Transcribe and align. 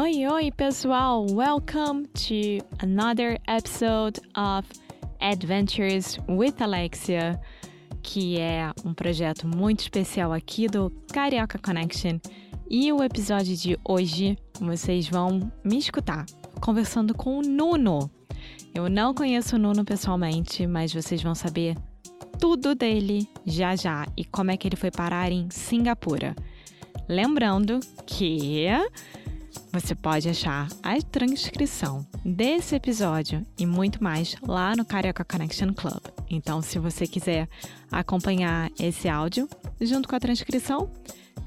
Oi, 0.00 0.28
oi, 0.28 0.52
pessoal! 0.52 1.26
Welcome 1.28 2.06
to 2.14 2.64
another 2.80 3.36
episode 3.48 4.20
of 4.36 4.64
Adventures 5.20 6.20
with 6.28 6.54
Alexia, 6.60 7.40
que 8.00 8.38
é 8.38 8.70
um 8.84 8.94
projeto 8.94 9.48
muito 9.48 9.80
especial 9.80 10.32
aqui 10.32 10.68
do 10.68 10.88
Carioca 11.12 11.58
Connection. 11.58 12.20
E 12.70 12.92
o 12.92 13.02
episódio 13.02 13.56
de 13.56 13.76
hoje 13.84 14.38
vocês 14.60 15.08
vão 15.08 15.50
me 15.64 15.78
escutar 15.78 16.26
conversando 16.60 17.12
com 17.12 17.40
o 17.40 17.42
Nuno. 17.42 18.08
Eu 18.72 18.88
não 18.88 19.12
conheço 19.12 19.56
o 19.56 19.58
Nuno 19.58 19.84
pessoalmente, 19.84 20.64
mas 20.64 20.94
vocês 20.94 21.20
vão 21.20 21.34
saber 21.34 21.76
tudo 22.38 22.72
dele 22.72 23.28
já 23.44 23.74
já 23.74 24.06
e 24.16 24.24
como 24.24 24.52
é 24.52 24.56
que 24.56 24.68
ele 24.68 24.76
foi 24.76 24.92
parar 24.92 25.32
em 25.32 25.50
Singapura. 25.50 26.36
Lembrando 27.08 27.80
que 28.06 28.68
você 29.72 29.94
pode 29.94 30.28
achar 30.28 30.68
a 30.82 31.00
transcrição 31.02 32.06
desse 32.24 32.74
episódio 32.74 33.46
e 33.58 33.66
muito 33.66 34.02
mais 34.02 34.36
lá 34.42 34.74
no 34.74 34.84
Carioca 34.84 35.24
Connection 35.24 35.72
Club. 35.72 36.00
Então, 36.30 36.62
se 36.62 36.78
você 36.78 37.06
quiser 37.06 37.48
acompanhar 37.90 38.70
esse 38.78 39.08
áudio 39.08 39.48
junto 39.80 40.08
com 40.08 40.16
a 40.16 40.20
transcrição, 40.20 40.90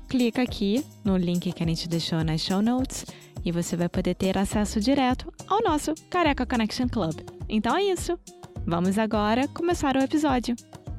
clica 0.07 0.41
aqui 0.41 0.85
no 1.03 1.17
link 1.17 1.51
que 1.51 1.63
a 1.63 1.67
gente 1.67 1.87
deixou 1.87 2.23
nas 2.23 2.41
show 2.41 2.61
notes 2.61 3.05
e 3.43 3.51
você 3.51 3.75
vai 3.75 3.89
poder 3.89 4.15
ter 4.15 4.37
acesso 4.37 4.79
direto 4.79 5.31
ao 5.47 5.61
nosso 5.63 5.93
Careca 6.09 6.45
Connection 6.45 6.87
Club. 6.87 7.19
Então 7.49 7.75
é 7.75 7.83
isso. 7.83 8.17
Vamos 8.65 8.97
agora 8.97 9.47
começar 9.47 9.95
o 9.95 10.01
episódio. 10.01 10.55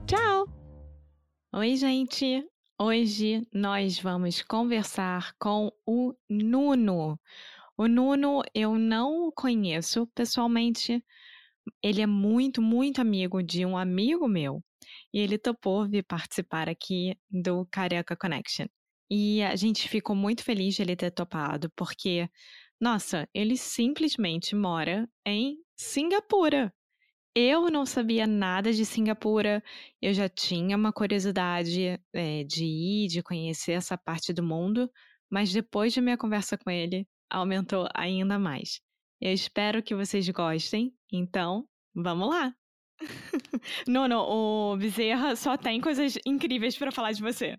Tchau! 0.07 0.49
Oi, 1.55 1.77
gente! 1.77 2.52
Hoje 2.85 3.47
nós 3.55 4.01
vamos 4.01 4.43
conversar 4.43 5.35
com 5.39 5.71
o 5.87 6.13
Nuno. 6.29 7.17
O 7.79 7.87
Nuno 7.87 8.43
eu 8.53 8.77
não 8.77 9.31
conheço 9.31 10.05
pessoalmente. 10.09 11.01
Ele 11.81 12.03
é 12.03 12.09
muito, 12.09 12.61
muito 12.61 13.01
amigo 13.01 13.41
de 13.41 13.65
um 13.65 13.77
amigo 13.77 14.27
meu. 14.27 14.61
E 15.15 15.21
ele 15.21 15.39
topou 15.39 15.89
vir 15.89 16.03
participar 16.03 16.69
aqui 16.69 17.17
do 17.31 17.65
Careca 17.71 18.17
Connection. 18.17 18.67
E 19.09 19.45
a 19.45 19.55
gente 19.55 19.89
ficou 19.89 20.17
muito 20.17 20.43
feliz 20.43 20.75
de 20.75 20.83
ele 20.83 20.97
ter 20.97 21.13
topado, 21.13 21.71
porque, 21.77 22.29
nossa, 22.81 23.29
ele 23.33 23.57
simplesmente 23.57 24.57
mora 24.57 25.09
em 25.25 25.57
Singapura. 25.77 26.75
Eu 27.35 27.71
não 27.71 27.87
sabia 27.87 28.27
nada 28.27 28.73
de 28.73 28.85
Singapura, 28.85 29.63
eu 30.03 30.13
já 30.13 30.29
tinha 30.29 30.77
uma 30.77 30.93
curiosidade 30.93 31.99
é, 32.13 32.45
de 32.45 32.65
ir, 32.65 33.09
de 33.09 33.23
conhecer 33.23 33.73
essa 33.73 33.97
parte 33.97 34.35
do 34.35 34.43
mundo, 34.43 34.91
mas 35.31 35.51
depois 35.51 35.95
de 35.95 36.01
minha 36.03 36.19
conversa 36.19 36.59
com 36.59 36.71
ele, 36.71 37.09
aumentou 37.31 37.89
ainda 37.95 38.39
mais. 38.39 38.81
Eu 39.19 39.33
espero 39.33 39.83
que 39.83 39.95
vocês 39.95 40.29
gostem, 40.29 40.93
então 41.11 41.67
vamos 41.95 42.29
lá! 42.29 42.55
não, 43.89 44.07
não, 44.07 44.29
o 44.29 44.77
Bezerra 44.77 45.35
só 45.35 45.57
tem 45.57 45.81
coisas 45.81 46.19
incríveis 46.27 46.77
para 46.77 46.93
falar 46.93 47.13
de 47.13 47.23
você. 47.23 47.57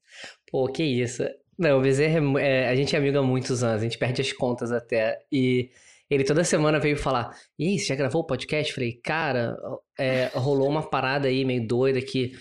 Pô, 0.52 0.72
que 0.72 0.84
isso. 0.84 1.24
Não, 1.58 1.80
o 1.80 1.82
Bezerra, 1.82 2.20
é, 2.40 2.70
a 2.70 2.76
gente 2.76 2.96
é 2.96 3.00
amigo 3.00 3.18
há 3.18 3.24
muitos 3.24 3.64
anos, 3.64 3.82
a 3.82 3.84
gente 3.84 3.98
perde 3.98 4.22
as 4.22 4.32
contas 4.32 4.72
até. 4.72 5.20
E 5.32 5.72
ele 6.14 6.24
toda 6.24 6.44
semana 6.44 6.80
veio 6.80 6.98
falar: 6.98 7.36
E 7.58 7.68
aí, 7.68 7.80
você 7.80 7.88
já 7.88 7.96
gravou 7.96 8.22
o 8.22 8.26
podcast? 8.26 8.74
Falei, 8.74 8.94
cara, 9.04 9.58
é, 9.98 10.32
rolou 10.34 10.70
uma 10.70 10.90
parada 10.90 11.28
aí 11.28 11.44
meio 11.46 11.68
doida 11.68 12.02
que. 12.02 12.32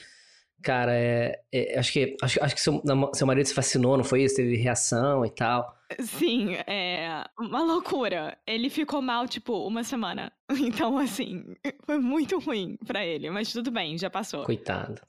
Cara, 0.62 0.94
é, 0.94 1.40
é, 1.52 1.76
acho 1.76 1.92
que, 1.92 2.16
acho, 2.22 2.42
acho 2.42 2.54
que 2.54 2.60
seu, 2.60 2.80
seu 3.14 3.26
marido 3.26 3.46
se 3.46 3.54
fascinou, 3.54 3.96
não 3.96 4.04
foi 4.04 4.22
isso? 4.22 4.36
Teve 4.36 4.54
reação 4.56 5.26
e 5.26 5.30
tal. 5.30 5.74
Sim, 6.00 6.54
é 6.68 7.24
uma 7.38 7.62
loucura. 7.62 8.38
Ele 8.46 8.70
ficou 8.70 9.02
mal, 9.02 9.26
tipo, 9.26 9.66
uma 9.66 9.82
semana. 9.84 10.32
Então, 10.60 10.98
assim, 10.98 11.44
foi 11.84 11.98
muito 11.98 12.38
ruim 12.38 12.76
para 12.86 13.04
ele. 13.04 13.30
Mas 13.30 13.52
tudo 13.52 13.70
bem, 13.70 13.98
já 13.98 14.08
passou. 14.08 14.44
Coitado. 14.44 15.00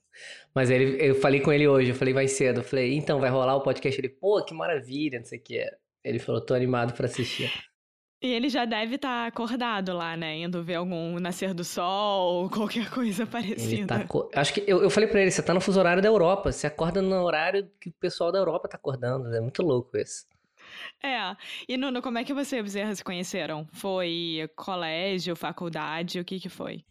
Mas 0.56 0.70
ele, 0.70 0.98
eu 1.06 1.16
falei 1.16 1.42
com 1.42 1.52
ele 1.52 1.68
hoje, 1.68 1.90
eu 1.90 1.96
falei 1.96 2.14
mais 2.14 2.32
cedo. 2.32 2.62
Eu 2.62 2.64
falei, 2.64 2.96
então, 2.96 3.20
vai 3.20 3.30
rolar 3.30 3.56
o 3.56 3.62
podcast? 3.62 4.00
Ele, 4.00 4.10
pô, 4.10 4.44
que 4.44 4.54
maravilha, 4.54 5.20
não 5.20 5.26
sei 5.26 5.40
o 5.40 5.44
que. 5.44 5.66
Ele 6.04 6.20
falou, 6.20 6.42
tô 6.42 6.54
animado 6.54 6.94
para 6.94 7.06
assistir. 7.06 7.52
E 8.24 8.32
ele 8.32 8.48
já 8.48 8.64
deve 8.64 8.96
estar 8.96 9.24
tá 9.24 9.28
acordado 9.28 9.92
lá, 9.92 10.16
né? 10.16 10.38
Indo 10.38 10.64
ver 10.64 10.76
algum 10.76 11.20
nascer 11.20 11.54
do 11.54 11.66
sol 11.66 12.44
ou 12.44 12.50
qualquer 12.50 12.90
coisa 12.90 13.26
parecida. 13.28 14.00
Tá 14.00 14.08
co... 14.08 14.32
Acho 14.34 14.54
que 14.54 14.64
eu, 14.66 14.82
eu 14.82 14.90
falei 14.90 15.10
para 15.10 15.20
ele, 15.20 15.30
você 15.30 15.44
tá 15.44 15.54
no 15.54 15.60
fuso 15.60 15.78
horário 15.78 16.02
da 16.02 16.08
Europa. 16.08 16.50
Você 16.50 16.66
acorda 16.66 17.02
no 17.02 17.22
horário 17.22 17.70
que 17.82 17.90
o 17.90 17.94
pessoal 18.00 18.32
da 18.32 18.40
Europa 18.40 18.70
tá 18.70 18.78
acordando. 18.78 19.28
É 19.36 19.42
muito 19.42 19.62
louco 19.62 19.98
isso. 19.98 20.26
É. 21.04 21.36
E 21.68 21.76
Nuno, 21.76 22.02
como 22.02 22.18
é 22.18 22.24
que 22.24 22.34
você 22.34 22.58
e 22.58 22.62
o 22.62 22.64
Bezerra 22.64 22.96
se 22.96 23.04
conheceram? 23.04 23.68
Foi 23.74 24.50
colégio, 24.56 25.36
faculdade? 25.36 26.18
O 26.18 26.24
que 26.24 26.40
que 26.40 26.48
foi? 26.48 26.82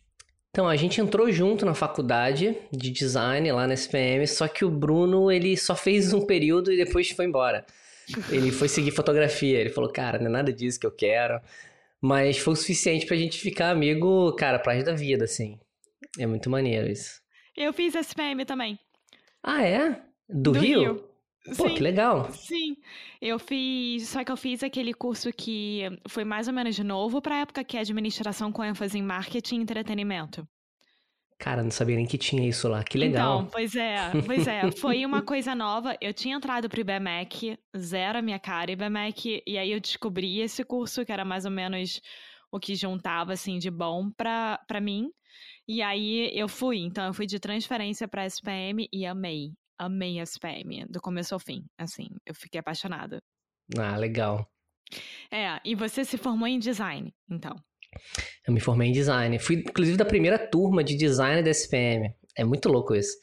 Então, 0.51 0.69
a 0.69 0.77
gente 0.77 1.01
entrou 1.01 1.33
junto 1.33 1.65
na 1.65 1.73
faculdade 1.73 2.55
de 2.71 2.91
design 2.91 3.51
lá 3.53 3.67
na 3.67 3.73
SPM, 3.73 4.27
só 4.27 4.47
que 4.47 4.67
o 4.67 4.71
Bruno, 4.71 5.33
ele 5.33 5.57
só 5.57 5.75
fez 5.75 6.13
um 6.13 6.27
período 6.27 6.71
e 6.71 6.77
depois 6.77 7.09
foi 7.09 7.25
embora. 7.25 7.65
Ele 8.31 8.51
foi 8.51 8.69
seguir 8.69 8.91
fotografia. 8.91 9.59
Ele 9.59 9.71
falou, 9.71 9.91
cara, 9.93 10.19
não 10.19 10.27
é 10.27 10.31
nada 10.31 10.53
disso 10.53 10.79
que 10.81 10.87
eu 10.87 10.93
quero. 10.93 11.41
Mas 12.01 12.39
foi 12.39 12.55
o 12.55 12.57
suficiente 12.57 13.07
pra 13.07 13.17
gente 13.17 13.39
ficar 13.39 13.71
amigo, 13.71 14.33
cara, 14.35 14.59
pra 14.59 14.73
resto 14.73 14.87
da 14.87 14.95
vida, 14.95 15.25
assim. 15.25 15.59
É 16.19 16.27
muito 16.27 16.51
maneiro 16.51 16.91
isso. 16.91 17.21
Eu 17.57 17.73
fiz 17.73 17.95
SPM 17.95 18.45
também. 18.45 18.79
Ah, 19.43 19.63
é? 19.63 20.03
Do, 20.29 20.53
Do 20.53 20.59
Rio? 20.59 20.81
Rio? 20.81 21.13
Pô, 21.57 21.69
sim, 21.69 21.75
que 21.75 21.83
legal. 21.83 22.33
Sim, 22.33 22.77
eu 23.21 23.37
fiz, 23.39 24.09
só 24.09 24.23
que 24.23 24.31
eu 24.31 24.37
fiz 24.37 24.63
aquele 24.63 24.95
curso 24.95 25.33
que 25.33 25.83
foi 26.09 26.25
mais 26.25 26.47
ou 26.47 26.55
menos 26.55 26.75
de 26.77 26.85
novo 26.85 27.21
para 27.21 27.41
época 27.41 27.65
que 27.65 27.77
é 27.77 27.81
administração 27.81 28.53
com 28.53 28.63
ênfase 28.63 28.97
em 28.97 29.03
marketing 29.03 29.57
e 29.57 29.63
entretenimento. 29.63 30.47
Cara, 31.43 31.61
não 31.61 31.73
sabia 31.73 31.97
nem 31.97 32.07
que 32.07 32.17
tinha 32.17 32.49
isso 32.49 32.69
lá. 32.69 32.85
Que 32.85 32.97
legal. 32.97 33.41
Então, 33.41 33.51
pois 33.51 33.75
é, 33.75 33.97
pois 34.25 34.47
é. 34.47 34.71
Foi 34.71 35.05
uma 35.05 35.23
coisa 35.23 35.57
nova. 35.57 35.97
Eu 36.01 36.15
tinha 36.15 36.37
entrado 36.37 36.69
pro 36.69 36.81
IBMEC, 36.81 37.59
zero 37.77 38.21
a 38.21 38.23
minha 38.23 38.39
cara 38.39 38.71
IBMEC, 38.71 39.43
e 39.45 39.59
aí 39.59 39.73
eu 39.73 39.81
descobri 39.81 40.39
esse 40.39 40.65
curso 40.65 41.05
que 41.05 41.11
era 41.11 41.25
mais 41.25 41.45
ou 41.45 41.51
menos 41.51 42.01
o 42.53 42.61
que 42.61 42.77
juntava, 42.77 43.33
assim, 43.33 43.59
de 43.59 43.73
bom 43.73 44.09
pra, 44.13 44.61
pra 44.69 44.81
mim. 44.81 45.11
E 45.67 45.83
aí 45.83 46.31
eu 46.33 46.47
fui. 46.47 46.79
Então, 46.79 47.07
eu 47.07 47.13
fui 47.13 47.27
de 47.27 47.41
transferência 47.41 48.07
pra 48.07 48.25
SPM 48.25 48.87
e 48.93 49.05
amei. 49.05 49.51
Amei 49.77 50.21
a 50.21 50.23
SPM, 50.23 50.87
do 50.89 51.01
começo 51.01 51.35
ao 51.35 51.41
fim. 51.41 51.65
Assim, 51.77 52.07
eu 52.25 52.37
fiquei 52.37 52.61
apaixonada. 52.61 53.21
Ah, 53.77 53.97
legal. 53.97 54.47
É, 55.29 55.59
e 55.65 55.75
você 55.75 56.05
se 56.05 56.17
formou 56.17 56.47
em 56.47 56.61
design, 56.61 57.13
então. 57.29 57.57
Eu 58.47 58.53
me 58.53 58.61
formei 58.61 58.89
em 58.89 58.93
design. 58.93 59.39
Fui, 59.39 59.57
inclusive, 59.57 59.97
da 59.97 60.05
primeira 60.05 60.39
turma 60.39 60.83
de 60.83 60.97
design 60.97 61.43
da 61.43 61.51
SPM. 61.51 62.13
É 62.37 62.45
muito 62.45 62.69
louco 62.69 62.95
isso. 62.95 63.17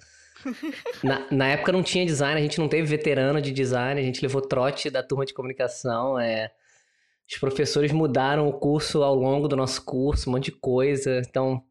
na, 1.03 1.27
na, 1.31 1.47
época 1.49 1.71
não 1.71 1.83
tinha 1.83 2.05
design, 2.05 2.39
a 2.39 2.41
gente 2.41 2.59
não 2.59 2.69
teve 2.69 2.87
veterano 2.87 3.41
de 3.41 3.51
design, 3.51 3.99
a 3.99 4.03
gente 4.03 4.21
levou 4.21 4.41
trote 4.41 4.89
da 4.89 5.03
turma 5.03 5.25
de 5.25 5.33
comunicação. 5.33 6.19
É... 6.19 6.49
Os 7.29 7.37
professores 7.37 7.91
mudaram 7.91 8.47
o 8.47 8.53
curso 8.53 9.03
ao 9.03 9.13
longo 9.13 9.47
do 9.47 9.55
nosso 9.55 9.83
curso, 9.83 10.29
um 10.29 10.33
monte 10.33 10.45
de 10.45 10.53
coisa. 10.53 11.21
Então, 11.27 11.61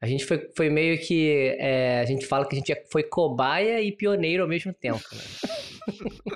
a 0.00 0.06
gente 0.06 0.24
foi, 0.24 0.50
foi 0.56 0.70
meio 0.70 0.98
que. 0.98 1.56
É, 1.58 2.00
a 2.00 2.04
gente 2.04 2.26
fala 2.26 2.46
que 2.46 2.54
a 2.54 2.58
gente 2.58 2.74
foi 2.90 3.02
cobaia 3.02 3.82
e 3.82 3.92
pioneiro 3.92 4.42
ao 4.42 4.48
mesmo 4.48 4.72
tempo. 4.72 5.02
Né? 5.12 6.35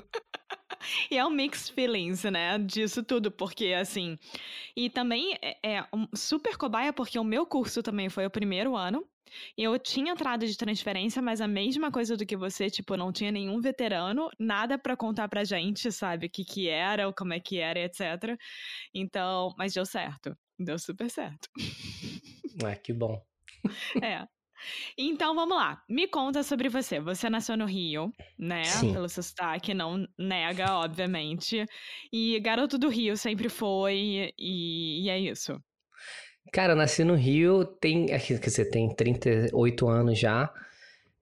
e 1.09 1.17
é 1.17 1.25
um 1.25 1.29
mixed 1.29 1.73
feelings, 1.73 2.23
né, 2.23 2.57
disso 2.59 3.03
tudo, 3.03 3.31
porque 3.31 3.73
assim. 3.73 4.17
E 4.75 4.89
também 4.89 5.37
é, 5.41 5.57
é 5.77 5.85
um 5.93 6.07
super 6.15 6.57
cobaia, 6.57 6.93
porque 6.93 7.17
o 7.19 7.23
meu 7.23 7.45
curso 7.45 7.81
também 7.83 8.09
foi 8.09 8.25
o 8.25 8.31
primeiro 8.31 8.75
ano. 8.75 9.05
Eu 9.57 9.79
tinha 9.79 10.11
entrado 10.11 10.45
de 10.45 10.57
transferência, 10.57 11.21
mas 11.21 11.39
a 11.39 11.47
mesma 11.47 11.91
coisa 11.91 12.17
do 12.17 12.25
que 12.25 12.35
você, 12.35 12.69
tipo, 12.69 12.97
não 12.97 13.13
tinha 13.13 13.31
nenhum 13.31 13.61
veterano, 13.61 14.29
nada 14.37 14.77
para 14.77 14.97
contar 14.97 15.29
pra 15.29 15.43
gente, 15.43 15.91
sabe, 15.91 16.27
o 16.27 16.29
que 16.29 16.43
que 16.43 16.67
era, 16.67 17.07
ou 17.07 17.13
como 17.13 17.33
é 17.33 17.39
que 17.39 17.57
era, 17.57 17.79
etc. 17.79 18.37
Então, 18.93 19.53
mas 19.57 19.73
deu 19.73 19.85
certo. 19.85 20.35
Deu 20.59 20.77
super 20.77 21.09
certo. 21.09 21.49
Ah, 22.63 22.75
que 22.75 22.93
bom. 22.93 23.21
É. 24.03 24.27
Então 24.97 25.35
vamos 25.35 25.55
lá, 25.55 25.81
me 25.89 26.07
conta 26.07 26.43
sobre 26.43 26.69
você. 26.69 26.99
Você 26.99 27.29
nasceu 27.29 27.57
no 27.57 27.65
Rio, 27.65 28.11
né? 28.37 28.63
Sim. 28.63 28.93
Pelo 28.93 29.09
seu 29.09 29.23
sotaque, 29.23 29.73
não 29.73 30.07
nega, 30.17 30.75
obviamente. 30.77 31.65
E 32.11 32.39
garoto 32.39 32.77
do 32.77 32.89
Rio 32.89 33.17
sempre 33.17 33.49
foi, 33.49 34.31
e, 34.37 35.05
e 35.05 35.09
é 35.09 35.19
isso. 35.19 35.59
Cara, 36.51 36.73
eu 36.73 36.77
nasci 36.77 37.03
no 37.03 37.15
Rio, 37.15 37.63
tem, 37.65 38.07
quer 38.07 38.39
dizer, 38.39 38.65
tem 38.65 38.93
38 38.93 39.87
anos 39.87 40.19
já. 40.19 40.51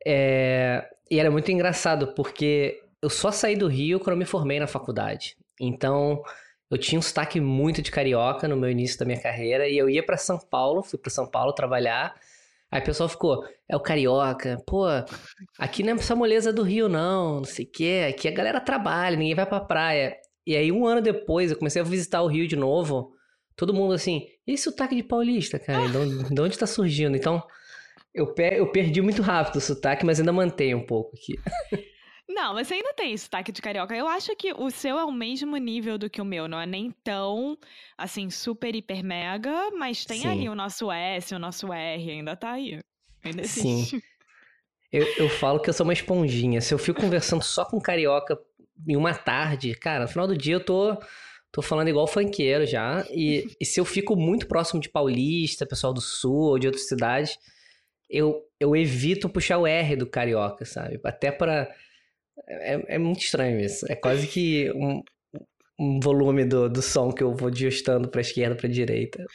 É, 0.05 0.89
e 1.09 1.19
era 1.19 1.29
muito 1.29 1.51
engraçado, 1.51 2.13
porque 2.13 2.81
eu 3.01 3.09
só 3.09 3.31
saí 3.31 3.55
do 3.55 3.67
Rio 3.67 3.99
quando 3.99 4.13
eu 4.13 4.17
me 4.17 4.25
formei 4.25 4.59
na 4.59 4.67
faculdade. 4.67 5.37
Então, 5.59 6.23
eu 6.69 6.77
tinha 6.77 6.97
um 6.97 7.01
sotaque 7.01 7.39
muito 7.39 7.81
de 7.81 7.91
carioca 7.91 8.47
no 8.47 8.55
meu 8.55 8.69
início 8.69 8.97
da 8.97 9.05
minha 9.05 9.19
carreira, 9.19 9.67
e 9.67 9.77
eu 9.77 9.89
ia 9.89 10.03
para 10.03 10.17
São 10.17 10.39
Paulo, 10.39 10.83
fui 10.83 10.97
para 10.97 11.09
São 11.09 11.27
Paulo 11.27 11.53
trabalhar. 11.53 12.15
Aí 12.71 12.81
o 12.81 12.83
pessoal 12.83 13.09
ficou, 13.09 13.43
é 13.67 13.75
o 13.75 13.79
carioca, 13.79 14.61
pô, 14.67 14.85
aqui 15.57 15.81
não 15.81 15.93
é 15.93 15.95
essa 15.95 16.15
moleza 16.15 16.53
do 16.53 16.61
Rio, 16.61 16.87
não, 16.87 17.37
não 17.37 17.43
sei 17.43 17.65
o 17.65 17.71
quê, 17.71 18.07
aqui 18.09 18.27
a 18.27 18.31
galera 18.31 18.61
trabalha, 18.61 19.17
ninguém 19.17 19.33
vai 19.33 19.45
pra 19.45 19.59
praia. 19.59 20.15
E 20.45 20.55
aí, 20.55 20.71
um 20.71 20.85
ano 20.85 21.01
depois, 21.01 21.51
eu 21.51 21.57
comecei 21.57 21.81
a 21.81 21.85
visitar 21.85 22.21
o 22.21 22.27
Rio 22.27 22.47
de 22.47 22.55
novo, 22.55 23.11
todo 23.55 23.73
mundo 23.73 23.93
assim, 23.93 24.27
e 24.45 24.53
esse 24.53 24.63
sotaque 24.63 24.95
de 24.95 25.03
paulista, 25.03 25.57
cara, 25.57 25.87
de 25.87 25.97
onde, 25.97 26.33
de 26.33 26.41
onde 26.41 26.57
tá 26.59 26.67
surgindo? 26.67 27.17
Então, 27.17 27.43
eu, 28.13 28.33
per 28.33 28.53
eu 28.53 28.71
perdi 28.71 29.01
muito 29.01 29.21
rápido 29.21 29.57
o 29.57 29.61
sotaque, 29.61 30.05
mas 30.05 30.19
ainda 30.19 30.31
mantenho 30.31 30.77
um 30.77 30.85
pouco 30.85 31.11
aqui. 31.15 31.39
Não, 32.29 32.53
mas 32.53 32.67
você 32.67 32.75
ainda 32.75 32.93
tem 32.93 33.17
sotaque 33.17 33.51
de 33.51 33.59
carioca. 33.59 33.95
Eu 33.95 34.07
acho 34.07 34.35
que 34.35 34.53
o 34.53 34.69
seu 34.69 34.99
é 34.99 35.03
o 35.03 35.11
mesmo 35.11 35.57
nível 35.57 35.97
do 35.97 36.07
que 36.07 36.21
o 36.21 36.25
meu, 36.25 36.47
não 36.47 36.61
é 36.61 36.65
nem 36.67 36.91
tão, 37.03 37.57
assim, 37.97 38.29
super, 38.29 38.75
hiper, 38.75 39.03
mega, 39.03 39.71
mas 39.71 40.05
tem 40.05 40.21
Sim. 40.21 40.27
ali 40.27 40.47
o 40.47 40.53
nosso 40.53 40.91
S, 40.91 41.33
o 41.33 41.39
nosso 41.39 41.73
R, 41.73 42.11
ainda 42.11 42.35
tá 42.35 42.51
aí. 42.51 42.79
Ainda 43.23 43.41
existe. 43.41 43.99
Sim. 43.99 44.01
Eu, 44.91 45.05
eu 45.17 45.29
falo 45.29 45.59
que 45.59 45.69
eu 45.69 45.73
sou 45.73 45.83
uma 45.83 45.93
esponjinha. 45.93 46.61
Se 46.61 46.71
eu 46.71 46.77
fico 46.77 47.01
conversando 47.01 47.43
só 47.43 47.65
com 47.65 47.79
carioca 47.79 48.39
em 48.87 48.95
uma 48.95 49.13
tarde, 49.13 49.73
cara, 49.75 50.03
no 50.03 50.07
final 50.07 50.27
do 50.27 50.37
dia 50.37 50.55
eu 50.55 50.63
tô, 50.63 50.97
tô 51.51 51.61
falando 51.63 51.89
igual 51.89 52.07
funkeiro 52.07 52.65
já. 52.65 53.05
E, 53.09 53.47
e 53.59 53.65
se 53.65 53.79
eu 53.79 53.85
fico 53.85 54.15
muito 54.15 54.47
próximo 54.47 54.79
de 54.79 54.89
paulista, 54.89 55.65
pessoal 55.65 55.93
do 55.93 56.01
sul 56.01 56.51
ou 56.51 56.59
de 56.59 56.67
outras 56.67 56.87
cidades, 56.87 57.37
eu, 58.09 58.43
eu 58.59 58.75
evito 58.75 59.29
puxar 59.29 59.57
o 59.57 59.67
R 59.67 59.95
do 59.95 60.07
carioca, 60.07 60.65
sabe? 60.65 60.99
Até 61.03 61.31
para 61.31 61.67
é, 62.47 62.95
é 62.95 62.97
muito 62.97 63.21
estranho 63.21 63.59
isso. 63.59 63.85
É 63.89 63.95
quase 63.95 64.27
que 64.27 64.71
um, 64.73 65.01
um 65.79 65.99
volume 65.99 66.43
do, 66.43 66.69
do 66.69 66.81
som 66.81 67.11
que 67.11 67.23
eu 67.23 67.33
vou 67.33 67.49
ajustando 67.49 68.09
pra 68.09 68.21
esquerda, 68.21 68.55
pra 68.55 68.67
direita. 68.67 69.25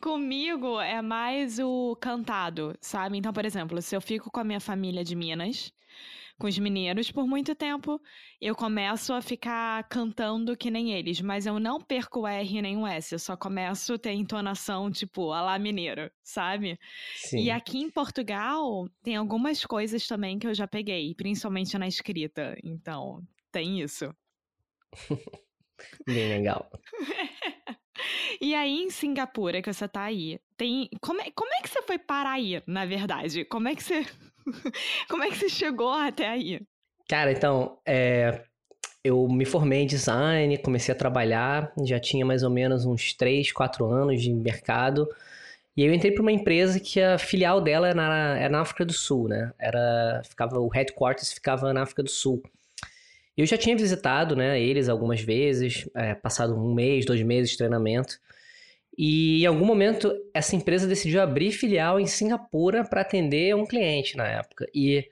Comigo 0.00 0.80
é 0.80 1.00
mais 1.00 1.58
o 1.58 1.96
cantado, 1.96 2.74
sabe? 2.80 3.16
Então, 3.16 3.32
por 3.32 3.44
exemplo, 3.44 3.80
se 3.80 3.96
eu 3.96 4.00
fico 4.00 4.30
com 4.30 4.40
a 4.40 4.44
minha 4.44 4.60
família 4.60 5.02
de 5.02 5.16
Minas, 5.16 5.72
com 6.38 6.46
os 6.46 6.58
mineiros 6.58 7.10
por 7.10 7.26
muito 7.26 7.54
tempo, 7.54 8.00
eu 8.40 8.54
começo 8.54 9.12
a 9.12 9.22
ficar 9.22 9.82
cantando 9.88 10.56
que 10.56 10.70
nem 10.70 10.92
eles, 10.92 11.20
mas 11.20 11.46
eu 11.46 11.58
não 11.58 11.80
perco 11.80 12.20
o 12.20 12.26
R 12.26 12.62
nem 12.62 12.76
o 12.76 12.86
S, 12.86 13.14
eu 13.14 13.18
só 13.18 13.36
começo 13.36 13.94
a 13.94 13.98
ter 13.98 14.12
entonação 14.12 14.90
tipo 14.90 15.32
a 15.32 15.40
lá 15.42 15.58
mineiro, 15.58 16.10
sabe? 16.22 16.78
Sim. 17.16 17.44
E 17.44 17.50
aqui 17.50 17.78
em 17.78 17.90
Portugal 17.90 18.88
tem 19.02 19.16
algumas 19.16 19.64
coisas 19.64 20.06
também 20.06 20.38
que 20.38 20.46
eu 20.46 20.54
já 20.54 20.66
peguei, 20.66 21.14
principalmente 21.14 21.76
na 21.78 21.88
escrita. 21.88 22.56
Então, 22.62 23.22
tem 23.50 23.80
isso. 23.80 24.14
Bem 26.06 26.28
legal. 26.28 26.70
E 28.40 28.54
aí 28.54 28.82
em 28.82 28.90
Singapura, 28.90 29.62
que 29.62 29.72
você 29.72 29.88
tá 29.88 30.02
aí, 30.02 30.38
tem. 30.56 30.88
Como 31.00 31.20
é, 31.20 31.30
como 31.30 31.52
é 31.54 31.62
que 31.62 31.68
você 31.68 31.82
foi 31.82 31.98
parar 31.98 32.32
aí, 32.32 32.62
na 32.66 32.84
verdade? 32.84 33.44
Como 33.44 33.68
é 33.68 33.74
que 33.74 33.82
você. 33.82 34.04
como 35.08 35.22
é 35.22 35.28
que 35.28 35.36
você 35.36 35.48
chegou 35.48 35.92
até 35.92 36.28
aí? 36.28 36.60
Cara, 37.08 37.32
então, 37.32 37.78
é, 37.86 38.42
eu 39.04 39.28
me 39.28 39.44
formei 39.44 39.82
em 39.82 39.86
design, 39.86 40.58
comecei 40.58 40.92
a 40.92 40.98
trabalhar, 40.98 41.72
já 41.84 42.00
tinha 42.00 42.26
mais 42.26 42.42
ou 42.42 42.50
menos 42.50 42.84
uns 42.84 43.12
3, 43.12 43.52
4 43.52 43.86
anos 43.86 44.20
de 44.22 44.32
mercado. 44.32 45.08
E 45.76 45.84
eu 45.84 45.92
entrei 45.92 46.10
para 46.10 46.22
uma 46.22 46.32
empresa 46.32 46.80
que 46.80 47.00
a 47.00 47.18
filial 47.18 47.60
dela 47.60 47.88
era 47.88 47.94
na, 47.94 48.38
era 48.38 48.48
na 48.48 48.60
África 48.62 48.84
do 48.84 48.92
Sul, 48.92 49.28
né? 49.28 49.52
Era, 49.58 50.22
ficava, 50.24 50.58
o 50.58 50.68
headquarters 50.68 51.32
ficava 51.32 51.72
na 51.72 51.82
África 51.82 52.02
do 52.02 52.08
Sul. 52.10 52.42
Eu 53.36 53.44
já 53.44 53.58
tinha 53.58 53.76
visitado 53.76 54.34
né, 54.34 54.58
eles 54.58 54.88
algumas 54.88 55.20
vezes, 55.20 55.86
é, 55.94 56.14
passado 56.14 56.56
um 56.56 56.72
mês, 56.72 57.04
dois 57.04 57.20
meses 57.22 57.50
de 57.50 57.58
treinamento. 57.58 58.18
E 58.96 59.42
em 59.42 59.46
algum 59.46 59.66
momento 59.66 60.12
essa 60.32 60.56
empresa 60.56 60.86
decidiu 60.86 61.20
abrir 61.20 61.52
filial 61.52 62.00
em 62.00 62.06
Singapura 62.06 62.82
para 62.84 63.02
atender 63.02 63.54
um 63.54 63.66
cliente 63.66 64.16
na 64.16 64.26
época. 64.26 64.66
E, 64.74 65.06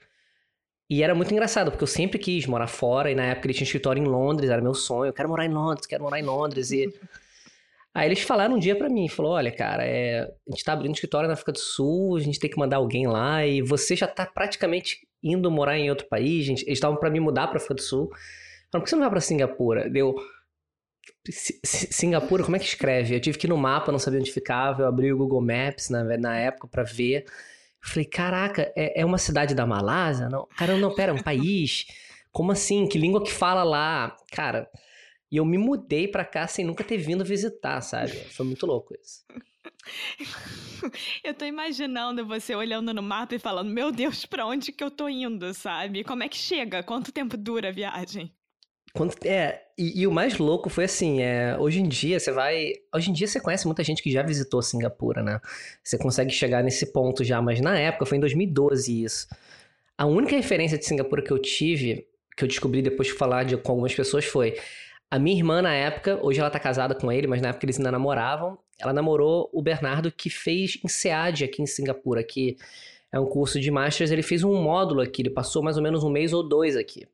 e 0.88 1.02
era 1.02 1.14
muito 1.14 1.32
engraçado, 1.32 1.70
porque 1.70 1.84
eu 1.84 1.88
sempre 1.88 2.19
quis 2.19 2.46
morar 2.46 2.66
fora, 2.66 3.10
e 3.10 3.14
na 3.14 3.25
época 3.26 3.46
ele 3.46 3.54
tinha 3.54 3.64
escritório 3.64 4.02
em 4.02 4.06
Londres, 4.06 4.48
era 4.48 4.62
meu 4.62 4.75
sonho, 4.75 5.10
eu 5.10 5.12
quero 5.12 5.28
morar 5.28 5.44
em 5.44 5.52
Londres, 5.52 5.86
quero 5.86 6.02
morar 6.02 6.19
em 6.19 6.22
Londres. 6.22 6.70
E 6.70 6.92
aí 7.92 8.08
eles 8.08 8.22
falaram 8.22 8.54
um 8.54 8.58
dia 8.58 8.75
para 8.75 8.88
mim, 8.88 9.06
falou, 9.06 9.32
olha 9.32 9.52
cara, 9.52 9.84
é, 9.84 10.22
a 10.22 10.50
gente 10.50 10.64
tá 10.64 10.72
abrindo 10.72 10.94
escritório 10.94 11.28
na 11.28 11.34
África 11.34 11.52
do 11.52 11.58
Sul, 11.58 12.16
a 12.16 12.20
gente 12.20 12.40
tem 12.40 12.50
que 12.50 12.58
mandar 12.58 12.78
alguém 12.78 13.06
lá, 13.06 13.46
e 13.46 13.60
você 13.60 13.94
já 13.94 14.06
tá 14.06 14.25
praticamente 14.25 15.06
indo 15.22 15.50
morar 15.50 15.78
em 15.78 15.90
outro 15.90 16.06
país, 16.06 16.46
gente, 16.46 16.62
eles 16.64 16.78
estavam 16.78 16.96
para 16.98 17.10
me 17.10 17.20
mudar 17.20 17.48
para 17.48 17.58
África 17.58 17.75
do 17.75 17.82
Sul. 17.82 18.08
Falaram, 18.08 18.81
por 18.81 18.82
que 18.82 18.90
você 18.90 18.96
não 18.96 19.02
vai 19.02 19.10
para 19.10 19.20
Singapura? 19.20 19.90
Deu 19.90 20.14
Singapura, 21.33 22.45
como 22.45 22.56
é 22.56 22.59
que 22.59 22.67
escreve? 22.67 23.15
Eu 23.15 23.21
tive 23.21 23.39
que 23.39 23.47
ir 23.47 23.51
no 23.51 23.56
mapa, 23.56 23.91
não 23.91 23.99
sabia 23.99 24.21
onde 24.21 24.33
ficava, 24.33 24.83
eu 24.83 24.89
abri 24.89 25.12
o 25.12 25.17
Google 25.17 25.41
Maps 25.41 25.89
na, 25.89 26.05
na 26.19 26.37
época 26.37 26.69
para 26.69 26.83
ver. 26.83 27.25
Falei, 27.81 28.05
caraca, 28.05 28.73
é, 28.77 29.01
é, 29.01 29.05
uma 29.05 29.19
cidade 29.19 29.55
da 29.55 29.67
Malásia? 29.67 30.29
Não, 30.29 30.47
cara, 30.56 30.77
não, 30.77 30.95
pera, 30.95 31.12
é 31.12 31.15
um 31.15 31.23
país? 31.23 31.87
Como 32.33 32.51
assim? 32.53 32.89
Que 32.89 32.99
língua 32.99 33.23
que 33.23 33.33
fala 33.33 33.62
lá? 33.62 34.17
Cara, 34.33 34.69
e 35.31 35.37
eu 35.37 35.45
me 35.45 35.59
mudei 35.59 36.09
pra 36.09 36.25
cá 36.25 36.47
sem 36.47 36.65
nunca 36.65 36.83
ter 36.83 36.97
vindo 36.97 37.25
visitar, 37.25 37.81
sabe? 37.81 38.13
Foi 38.13 38.46
muito 38.46 38.67
louco 38.67 38.94
isso. 38.94 39.25
Eu 41.25 41.34
tô 41.34 41.44
imaginando 41.44 42.27
você 42.27 42.55
olhando 42.55 42.93
no 42.93 43.03
mapa 43.03 43.34
e 43.34 43.39
falando, 43.39 43.70
meu 43.70 43.91
Deus, 43.91 44.27
pra 44.27 44.46
onde 44.46 44.70
que 44.73 44.84
eu 44.84 44.91
tô 44.91 45.08
indo, 45.08 45.53
sabe? 45.55 46.05
Como 46.05 46.23
é 46.23 46.29
que 46.29 46.37
chega? 46.37 46.82
Quanto 46.82 47.11
tempo 47.11 47.37
dura 47.37 47.69
a 47.69 47.73
viagem? 47.73 48.34
Quando, 48.96 49.13
é, 49.24 49.60
e, 49.77 50.03
e, 50.03 50.06
o 50.06 50.13
mais 50.13 50.39
louco 50.39 50.70
foi 50.70 50.84
assim, 50.84 51.20
é, 51.20 51.58
hoje 51.58 51.81
em 51.81 51.89
dia 51.89 52.20
você 52.20 52.31
vai. 52.31 52.74
Hoje 52.94 53.10
em 53.10 53.13
dia 53.13 53.27
você 53.27 53.41
conhece 53.41 53.67
muita 53.67 53.82
gente 53.82 54.01
que 54.01 54.10
já 54.10 54.22
visitou 54.22 54.63
Singapura, 54.63 55.20
né? 55.20 55.41
Você 55.82 55.98
consegue 55.98 56.31
chegar 56.31 56.63
nesse 56.63 56.93
ponto 56.93 57.24
já, 57.24 57.43
mas 57.43 57.60
na 57.60 57.77
época 57.77 58.06
foi 58.06 58.19
em 58.19 58.20
2012 58.20 59.03
isso. 59.03 59.27
A 59.98 60.06
única 60.06 60.36
referência 60.36 60.79
de 60.79 60.84
Singapura 60.84 61.22
que 61.22 61.32
eu 61.32 61.41
tive, 61.41 62.06
que 62.36 62.44
eu 62.44 62.48
descobri 62.48 62.82
depois 62.82 63.08
de 63.08 63.15
falar 63.15 63.44
de, 63.44 63.56
com 63.56 63.72
algumas 63.72 63.93
pessoas, 63.94 64.24
foi. 64.27 64.56
A 65.10 65.19
minha 65.19 65.36
irmã, 65.36 65.60
na 65.60 65.74
época, 65.74 66.19
hoje 66.22 66.39
ela 66.41 66.51
tá 66.51 66.60
casada 66.60 66.94
com 66.94 67.10
ele, 67.10 67.27
mas 67.27 67.43
na 67.43 67.48
época 67.48 67.67
eles 67.67 67.79
ainda 67.79 67.91
namoravam. 67.91 68.56
Ela 68.81 68.93
namorou 68.93 69.51
o 69.53 69.60
Bernardo, 69.60 70.10
que 70.13 70.31
fez 70.31 70.79
em 70.84 70.89
SEAD 70.89 71.44
aqui 71.44 71.63
em 71.63 71.67
Singapura, 71.67 72.22
que 72.22 72.56
é 73.13 73.19
um 73.19 73.27
curso 73.27 73.60
de 73.60 73.70
Masters. 73.72 74.13
Ele 74.13 74.22
fez 74.22 74.44
um 74.44 74.55
módulo 74.63 75.01
aqui, 75.01 75.22
ele 75.22 75.31
passou 75.31 75.65
mais 75.65 75.77
ou 75.77 75.82
menos 75.82 76.05
um 76.05 76.10
mês 76.10 76.32
ou 76.32 76.48
dois 76.48 76.77
aqui. 76.77 77.08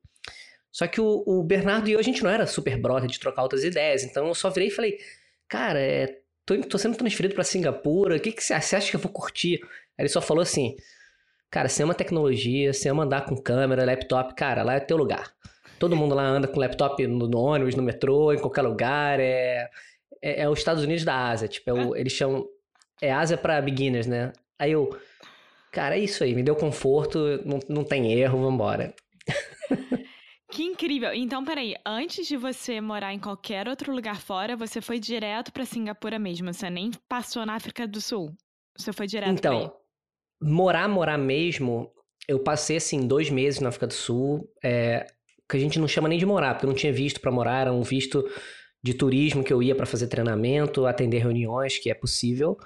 Só 0.71 0.87
que 0.87 1.01
o, 1.01 1.23
o, 1.25 1.43
Bernardo 1.43 1.89
e 1.89 1.93
eu, 1.93 1.99
a 1.99 2.03
gente 2.03 2.23
não 2.23 2.29
era 2.29 2.47
super 2.47 2.77
brother 2.79 3.09
de 3.09 3.19
trocar 3.19 3.43
outras 3.43 3.63
ideias. 3.63 4.03
Então 4.03 4.27
eu 4.27 4.33
só 4.33 4.49
virei 4.49 4.69
e 4.69 4.71
falei, 4.71 4.97
cara, 5.47 5.79
é, 5.79 6.19
tô, 6.45 6.59
tô 6.61 6.77
sendo 6.77 6.97
transferido 6.97 7.35
para 7.35 7.43
Singapura, 7.43 8.15
o 8.15 8.19
que, 8.19 8.31
que 8.31 8.43
você, 8.43 8.59
você 8.59 8.75
acha 8.75 8.89
que 8.89 8.95
eu 8.95 9.01
vou 9.01 9.11
curtir? 9.11 9.59
Aí 9.97 10.03
ele 10.03 10.09
só 10.09 10.21
falou 10.21 10.41
assim, 10.41 10.75
cara, 11.49 11.67
você 11.67 11.83
ama 11.83 11.93
tecnologia, 11.93 12.71
você 12.71 12.89
ama 12.89 13.03
andar 13.03 13.25
com 13.25 13.35
câmera, 13.35 13.85
laptop, 13.85 14.33
cara, 14.35 14.63
lá 14.63 14.75
é 14.75 14.79
teu 14.79 14.95
lugar. 14.95 15.33
Todo 15.77 15.95
mundo 15.95 16.13
lá 16.13 16.23
anda 16.23 16.47
com 16.47 16.59
laptop 16.59 17.05
no, 17.07 17.27
no 17.27 17.39
ônibus, 17.39 17.75
no 17.75 17.83
metrô, 17.83 18.31
em 18.31 18.37
qualquer 18.37 18.61
lugar. 18.61 19.19
É, 19.19 19.67
é, 20.21 20.43
é 20.43 20.49
os 20.49 20.59
Estados 20.59 20.83
Unidos 20.83 21.03
da 21.03 21.29
Ásia. 21.29 21.47
Tipo, 21.47 21.71
é 21.71 21.73
o, 21.73 21.95
eles 21.95 22.13
chamam. 22.13 22.45
É 23.01 23.11
Ásia 23.11 23.35
para 23.35 23.59
beginners, 23.59 24.05
né? 24.05 24.31
Aí 24.59 24.73
eu. 24.73 24.95
Cara, 25.71 25.97
é 25.97 25.99
isso 25.99 26.23
aí, 26.23 26.35
me 26.35 26.43
deu 26.43 26.55
conforto, 26.55 27.41
não, 27.43 27.59
não 27.67 27.83
tem 27.83 28.13
erro, 28.13 28.43
vambora. 28.43 28.93
Que 30.51 30.63
incrível. 30.63 31.13
Então, 31.13 31.43
peraí, 31.45 31.75
antes 31.85 32.27
de 32.27 32.35
você 32.35 32.81
morar 32.81 33.13
em 33.13 33.19
qualquer 33.19 33.67
outro 33.67 33.93
lugar 33.93 34.19
fora, 34.19 34.55
você 34.55 34.81
foi 34.81 34.99
direto 34.99 35.51
para 35.51 35.65
Singapura 35.65 36.19
mesmo? 36.19 36.53
Você 36.53 36.69
nem 36.69 36.91
passou 37.07 37.45
na 37.45 37.55
África 37.55 37.87
do 37.87 38.01
Sul? 38.01 38.35
Você 38.77 38.91
foi 38.91 39.07
direto 39.07 39.31
Então, 39.31 39.73
morar, 40.41 40.87
morar 40.89 41.17
mesmo, 41.17 41.89
eu 42.27 42.39
passei, 42.39 42.77
assim, 42.77 43.07
dois 43.07 43.29
meses 43.29 43.61
na 43.61 43.69
África 43.69 43.87
do 43.87 43.93
Sul. 43.93 44.45
É, 44.63 45.07
que 45.49 45.57
a 45.57 45.59
gente 45.59 45.79
não 45.79 45.87
chama 45.87 46.07
nem 46.07 46.17
de 46.17 46.25
morar, 46.25 46.53
porque 46.53 46.65
eu 46.65 46.69
não 46.69 46.75
tinha 46.75 46.93
visto 46.93 47.19
para 47.19 47.31
morar, 47.31 47.61
era 47.61 47.73
um 47.73 47.81
visto 47.81 48.23
de 48.83 48.93
turismo 48.93 49.43
que 49.43 49.53
eu 49.53 49.61
ia 49.61 49.75
para 49.75 49.85
fazer 49.85 50.07
treinamento, 50.07 50.85
atender 50.85 51.19
reuniões, 51.19 51.77
que 51.77 51.89
é 51.89 51.93
possível. 51.93 52.57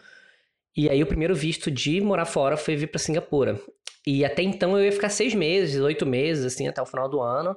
E 0.75 0.89
aí 0.89 1.01
o 1.01 1.08
primeiro 1.08 1.34
visto 1.34 1.72
de 1.72 2.01
morar 2.01 2.25
fora 2.25 2.58
foi 2.58 2.75
vir 2.75 2.88
para 2.88 3.00
Singapura. 3.00 3.60
E 4.05 4.25
até 4.25 4.44
então 4.44 4.77
eu 4.77 4.86
ia 4.86 4.91
ficar 4.91 5.10
seis 5.10 5.34
meses, 5.34 5.79
oito 5.82 6.05
meses, 6.05 6.46
assim, 6.46 6.67
até 6.67 6.82
o 6.82 6.86
final 6.86 7.10
do 7.10 7.22
ano. 7.22 7.55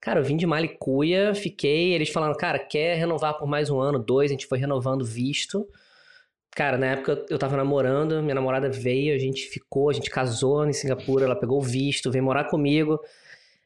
Cara, 0.00 0.20
eu 0.20 0.24
vim 0.24 0.36
de 0.36 0.46
Malicuia, 0.46 1.34
fiquei. 1.34 1.92
Eles 1.94 2.10
falaram, 2.10 2.34
cara, 2.34 2.58
quer 2.58 2.96
renovar 2.96 3.36
por 3.36 3.48
mais 3.48 3.70
um 3.70 3.80
ano, 3.80 3.98
dois? 3.98 4.30
A 4.30 4.34
gente 4.34 4.46
foi 4.46 4.58
renovando 4.58 5.04
visto. 5.04 5.66
Cara, 6.54 6.78
na 6.78 6.86
época 6.86 7.24
eu 7.28 7.38
tava 7.38 7.56
namorando, 7.56 8.22
minha 8.22 8.34
namorada 8.34 8.70
veio, 8.70 9.14
a 9.14 9.18
gente 9.18 9.42
ficou, 9.48 9.90
a 9.90 9.92
gente 9.92 10.08
casou 10.08 10.64
em 10.64 10.72
Singapura, 10.72 11.24
ela 11.24 11.34
pegou 11.34 11.58
o 11.58 11.62
visto, 11.62 12.10
veio 12.12 12.22
morar 12.22 12.44
comigo. 12.44 13.00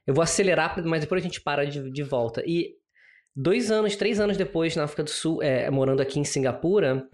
Eu 0.07 0.14
vou 0.14 0.23
acelerar, 0.23 0.83
mas 0.87 1.02
depois 1.02 1.21
a 1.23 1.26
gente 1.26 1.40
para 1.40 1.66
de, 1.66 1.90
de 1.90 2.02
volta. 2.02 2.42
E 2.47 2.76
dois 3.37 3.71
anos, 3.71 3.95
três 3.95 4.18
anos 4.18 4.38
depois, 4.38 4.75
na 4.75 4.85
África 4.85 5.04
do 5.04 5.11
Sul, 5.11 5.42
é, 5.42 5.71
morando 5.71 6.00
aqui 6.00 6.18
em 6.18 6.25
Singapura, 6.25 7.07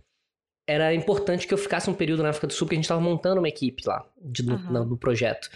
era 0.67 0.95
importante 0.95 1.47
que 1.47 1.55
eu 1.55 1.59
ficasse 1.59 1.91
um 1.91 1.95
período 1.95 2.23
na 2.23 2.31
África 2.31 2.47
do 2.47 2.53
Sul, 2.53 2.67
porque 2.67 2.75
a 2.75 2.79
gente 2.79 2.85
estava 2.85 3.01
montando 3.01 3.41
uma 3.41 3.49
equipe 3.49 3.83
lá, 3.87 4.05
de, 4.23 4.43
no, 4.43 4.55
uhum. 4.55 4.85
no, 4.85 4.97
projeto. 4.97 5.49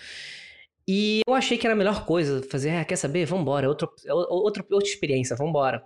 E 0.86 1.20
eu 1.26 1.34
achei 1.34 1.58
que 1.58 1.66
era 1.66 1.74
a 1.74 1.76
melhor 1.76 2.04
coisa 2.04 2.42
fazer, 2.50 2.70
ah, 2.70 2.84
quer 2.84 2.96
saber? 2.96 3.24
Vambora, 3.26 3.66
é 3.66 3.68
outra, 3.68 3.88
é 4.06 4.12
outra, 4.12 4.64
outra 4.70 4.88
experiência, 4.88 5.36
vambora. 5.36 5.82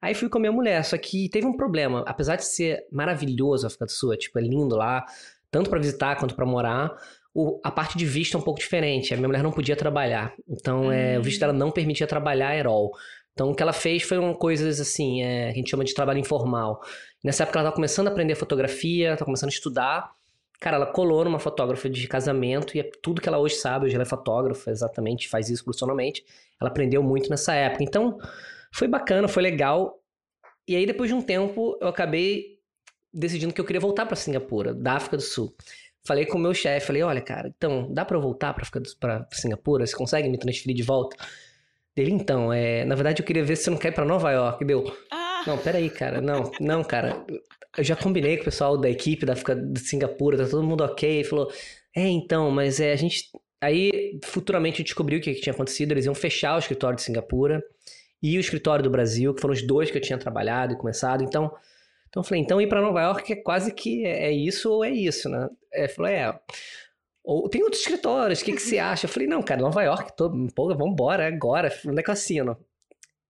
Aí 0.00 0.14
fui 0.14 0.28
com 0.28 0.38
a 0.38 0.40
minha 0.40 0.52
mulher, 0.52 0.84
só 0.84 0.96
que 0.98 1.28
teve 1.28 1.46
um 1.46 1.56
problema. 1.56 2.04
Apesar 2.06 2.36
de 2.36 2.44
ser 2.44 2.86
maravilhoso 2.92 3.66
a 3.66 3.68
África 3.68 3.86
do 3.86 3.92
Sul, 3.92 4.12
é, 4.12 4.16
tipo, 4.16 4.38
é 4.38 4.42
lindo 4.42 4.76
lá, 4.76 5.04
tanto 5.50 5.70
para 5.70 5.78
visitar 5.78 6.16
quanto 6.16 6.34
para 6.34 6.44
morar, 6.44 6.94
o, 7.34 7.60
a 7.64 7.70
parte 7.70 7.98
de 7.98 8.06
visto 8.06 8.36
é 8.36 8.40
um 8.40 8.42
pouco 8.42 8.60
diferente. 8.60 9.12
A 9.12 9.16
minha 9.16 9.28
mulher 9.28 9.42
não 9.42 9.52
podia 9.52 9.76
trabalhar. 9.76 10.34
Então, 10.48 10.90
é, 10.92 11.18
o 11.18 11.22
visto 11.22 11.40
dela 11.40 11.52
não 11.52 11.70
permitia 11.70 12.06
trabalhar 12.06 12.58
at 12.58 12.66
all. 12.66 12.92
Então, 13.36 13.50
o 13.50 13.54
que 13.54 13.62
ela 13.62 13.74
fez 13.74 14.02
foi 14.02 14.16
coisas 14.36 14.80
assim, 14.80 15.22
é, 15.22 15.50
a 15.50 15.52
gente 15.52 15.68
chama 15.68 15.84
de 15.84 15.92
trabalho 15.92 16.18
informal. 16.18 16.80
Nessa 17.22 17.42
época, 17.42 17.58
ela 17.58 17.64
estava 17.64 17.76
começando 17.76 18.08
a 18.08 18.10
aprender 18.10 18.34
fotografia, 18.34 19.12
estava 19.12 19.26
começando 19.26 19.50
a 19.50 19.52
estudar. 19.52 20.10
Cara, 20.58 20.76
ela 20.76 20.86
colou 20.86 21.22
numa 21.22 21.38
fotógrafa 21.38 21.90
de 21.90 22.08
casamento 22.08 22.74
e 22.74 22.80
é 22.80 22.90
tudo 23.02 23.20
que 23.20 23.28
ela 23.28 23.36
hoje 23.36 23.56
sabe. 23.56 23.84
Hoje 23.84 23.94
ela 23.94 24.04
é 24.04 24.06
fotógrafa, 24.06 24.70
exatamente, 24.70 25.28
faz 25.28 25.50
isso 25.50 25.62
profissionalmente. 25.62 26.24
Ela 26.58 26.70
aprendeu 26.70 27.02
muito 27.02 27.28
nessa 27.28 27.52
época. 27.52 27.84
Então, 27.84 28.18
foi 28.72 28.88
bacana, 28.88 29.28
foi 29.28 29.42
legal. 29.42 30.00
E 30.66 30.74
aí, 30.74 30.86
depois 30.86 31.10
de 31.10 31.14
um 31.14 31.20
tempo, 31.20 31.76
eu 31.78 31.88
acabei 31.88 32.58
decidindo 33.12 33.52
que 33.52 33.60
eu 33.60 33.66
queria 33.66 33.80
voltar 33.80 34.06
para 34.06 34.16
Singapura, 34.16 34.72
da 34.72 34.94
África 34.94 35.18
do 35.18 35.22
Sul. 35.22 35.54
Falei 36.06 36.24
com 36.24 36.38
o 36.38 36.40
meu 36.40 36.54
chefe, 36.54 36.86
falei, 36.86 37.02
olha, 37.02 37.20
cara, 37.20 37.52
então, 37.54 37.92
dá 37.92 38.02
para 38.02 38.16
eu 38.16 38.22
voltar 38.22 38.54
para 38.54 39.26
Singapura? 39.30 39.86
Você 39.86 39.94
consegue 39.94 40.26
me 40.30 40.38
transferir 40.38 40.74
de 40.74 40.82
volta? 40.82 41.18
Dele, 41.96 42.12
então, 42.12 42.52
é, 42.52 42.84
na 42.84 42.94
verdade 42.94 43.22
eu 43.22 43.26
queria 43.26 43.42
ver 43.42 43.56
se 43.56 43.64
você 43.64 43.70
não 43.70 43.78
quer 43.78 43.88
ir 43.88 43.92
pra 43.92 44.04
Nova 44.04 44.30
York. 44.30 44.62
Deu, 44.66 44.84
ah. 45.10 45.42
não, 45.46 45.56
peraí, 45.56 45.88
cara, 45.88 46.20
não, 46.20 46.52
não, 46.60 46.84
cara. 46.84 47.24
Eu 47.76 47.82
já 47.82 47.96
combinei 47.96 48.36
com 48.36 48.42
o 48.42 48.44
pessoal 48.44 48.76
da 48.76 48.90
equipe 48.90 49.24
da 49.24 49.32
de 49.32 49.80
Singapura, 49.80 50.36
tá 50.36 50.46
todo 50.46 50.62
mundo 50.62 50.84
ok. 50.84 51.24
Falou, 51.24 51.50
é, 51.96 52.06
então, 52.06 52.50
mas 52.50 52.80
é, 52.80 52.92
a 52.92 52.96
gente. 52.96 53.30
Aí, 53.62 54.20
futuramente, 54.22 54.82
descobriu 54.82 55.18
o 55.18 55.22
que, 55.22 55.32
que 55.32 55.40
tinha 55.40 55.54
acontecido. 55.54 55.92
Eles 55.92 56.04
iam 56.04 56.14
fechar 56.14 56.56
o 56.56 56.58
escritório 56.58 56.96
de 56.96 57.02
Singapura 57.02 57.64
e 58.22 58.36
o 58.36 58.40
escritório 58.40 58.82
do 58.82 58.90
Brasil, 58.90 59.32
que 59.32 59.40
foram 59.40 59.54
os 59.54 59.66
dois 59.66 59.90
que 59.90 59.96
eu 59.96 60.02
tinha 60.02 60.18
trabalhado 60.18 60.74
e 60.74 60.76
começado. 60.76 61.24
Então, 61.24 61.50
então 62.10 62.20
eu 62.20 62.24
falei, 62.24 62.42
então 62.42 62.60
ir 62.60 62.66
para 62.66 62.82
Nova 62.82 63.00
York 63.00 63.32
é 63.32 63.36
quase 63.36 63.72
que 63.72 64.04
é, 64.04 64.26
é 64.26 64.32
isso 64.32 64.70
ou 64.70 64.84
é 64.84 64.90
isso, 64.90 65.30
né? 65.30 65.48
É, 65.72 65.88
falou, 65.88 66.10
é. 66.10 66.38
Ou 67.26 67.48
tem 67.48 67.60
outros 67.64 67.82
escritórios, 67.82 68.40
o 68.40 68.44
que, 68.44 68.52
que 68.52 68.62
você 68.62 68.78
acha? 68.78 69.06
Eu 69.06 69.10
falei, 69.10 69.26
não, 69.26 69.42
cara, 69.42 69.60
Nova 69.60 69.82
York, 69.82 70.16
tô, 70.16 70.30
pô, 70.54 70.72
vambora, 70.76 71.26
agora, 71.26 71.76
onde 71.84 71.98
é 71.98 72.02
que 72.02 72.08
eu 72.08 72.12
assino? 72.12 72.56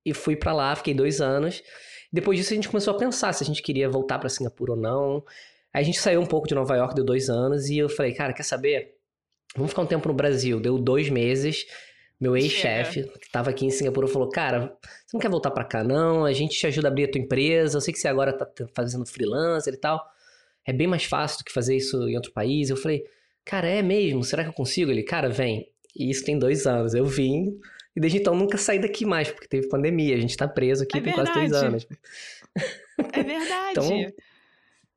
E 0.05 0.13
fui 0.13 0.37
para 0.37 0.53
lá, 0.53 0.77
fiquei 0.77 0.93
dois 0.93 1.21
anos. 1.23 1.63
Depois 2.13 2.39
disso 2.39 2.53
a 2.53 2.57
gente 2.57 2.69
começou 2.69 2.95
a 2.95 2.99
pensar 2.99 3.33
se 3.33 3.43
a 3.43 3.47
gente 3.47 3.63
queria 3.63 3.89
voltar 3.89 4.19
para 4.19 4.29
Singapura 4.29 4.73
ou 4.73 4.79
não. 4.79 5.25
Aí 5.73 5.81
a 5.81 5.85
gente 5.85 5.99
saiu 5.99 6.21
um 6.21 6.27
pouco 6.27 6.47
de 6.47 6.55
Nova 6.55 6.77
York, 6.77 6.95
deu 6.95 7.05
dois 7.05 7.31
anos, 7.31 7.69
e 7.69 7.79
eu 7.79 7.89
falei, 7.89 8.13
cara, 8.13 8.35
quer 8.35 8.43
saber? 8.43 8.97
Vamos 9.57 9.71
ficar 9.71 9.83
um 9.83 9.87
tempo 9.87 10.07
no 10.09 10.15
Brasil. 10.15 10.61
Deu 10.61 10.79
dois 10.79 11.09
meses. 11.09 11.67
Meu 12.19 12.35
ex-chefe, 12.37 13.03
que 13.03 13.27
estava 13.27 13.51
aqui 13.51 13.67
em 13.67 13.71
Singapura, 13.71 14.07
falou: 14.07 14.31
Cara, 14.31 14.75
você 15.07 15.15
não 15.15 15.21
quer 15.21 15.29
voltar 15.29 15.51
para 15.51 15.65
cá, 15.65 15.85
não? 15.85 16.25
A 16.25 16.33
gente 16.33 16.59
te 16.59 16.67
ajuda 16.67 16.89
a 16.89 16.91
abrir 16.91 17.05
a 17.05 17.11
tua 17.11 17.21
empresa. 17.21 17.77
Eu 17.77 17.81
sei 17.81 17.93
que 17.93 18.01
você 18.01 18.09
agora 18.09 18.33
tá 18.33 18.47
fazendo 18.75 19.05
freelancer 19.07 19.75
e 19.75 19.77
tal. 19.77 20.03
É 20.65 20.73
bem 20.73 20.87
mais 20.87 21.05
fácil 21.05 21.39
do 21.39 21.45
que 21.45 21.53
fazer 21.53 21.77
isso 21.77 22.09
em 22.09 22.17
outro 22.17 22.33
país. 22.33 22.71
Eu 22.71 22.77
falei: 22.77 23.05
Cara, 23.47 23.69
é 23.69 23.81
mesmo? 23.81 24.23
Será 24.25 24.43
que 24.43 24.51
eu 24.51 24.55
consigo? 24.55 24.91
Ele, 24.91 25.03
cara, 25.03 25.31
vem. 25.31 25.67
E 25.95 26.11
isso 26.11 26.25
tem 26.25 26.39
dois 26.39 26.67
anos. 26.67 26.93
Eu 26.93 27.07
vim 27.07 27.59
e 27.97 28.01
desde 28.01 28.19
então 28.19 28.35
nunca 28.35 28.59
saí 28.59 28.79
daqui 28.79 29.07
mais, 29.07 29.31
porque 29.31 29.49
teve 29.49 29.69
pandemia. 29.69 30.15
A 30.15 30.21
gente 30.21 30.37
tá 30.37 30.47
preso 30.47 30.83
aqui 30.83 30.99
é 30.99 31.01
tem 31.01 31.15
quase 31.15 31.33
três 31.33 31.53
anos. 31.53 31.87
É 33.13 33.23
verdade. 33.23 33.71
então, 33.73 34.13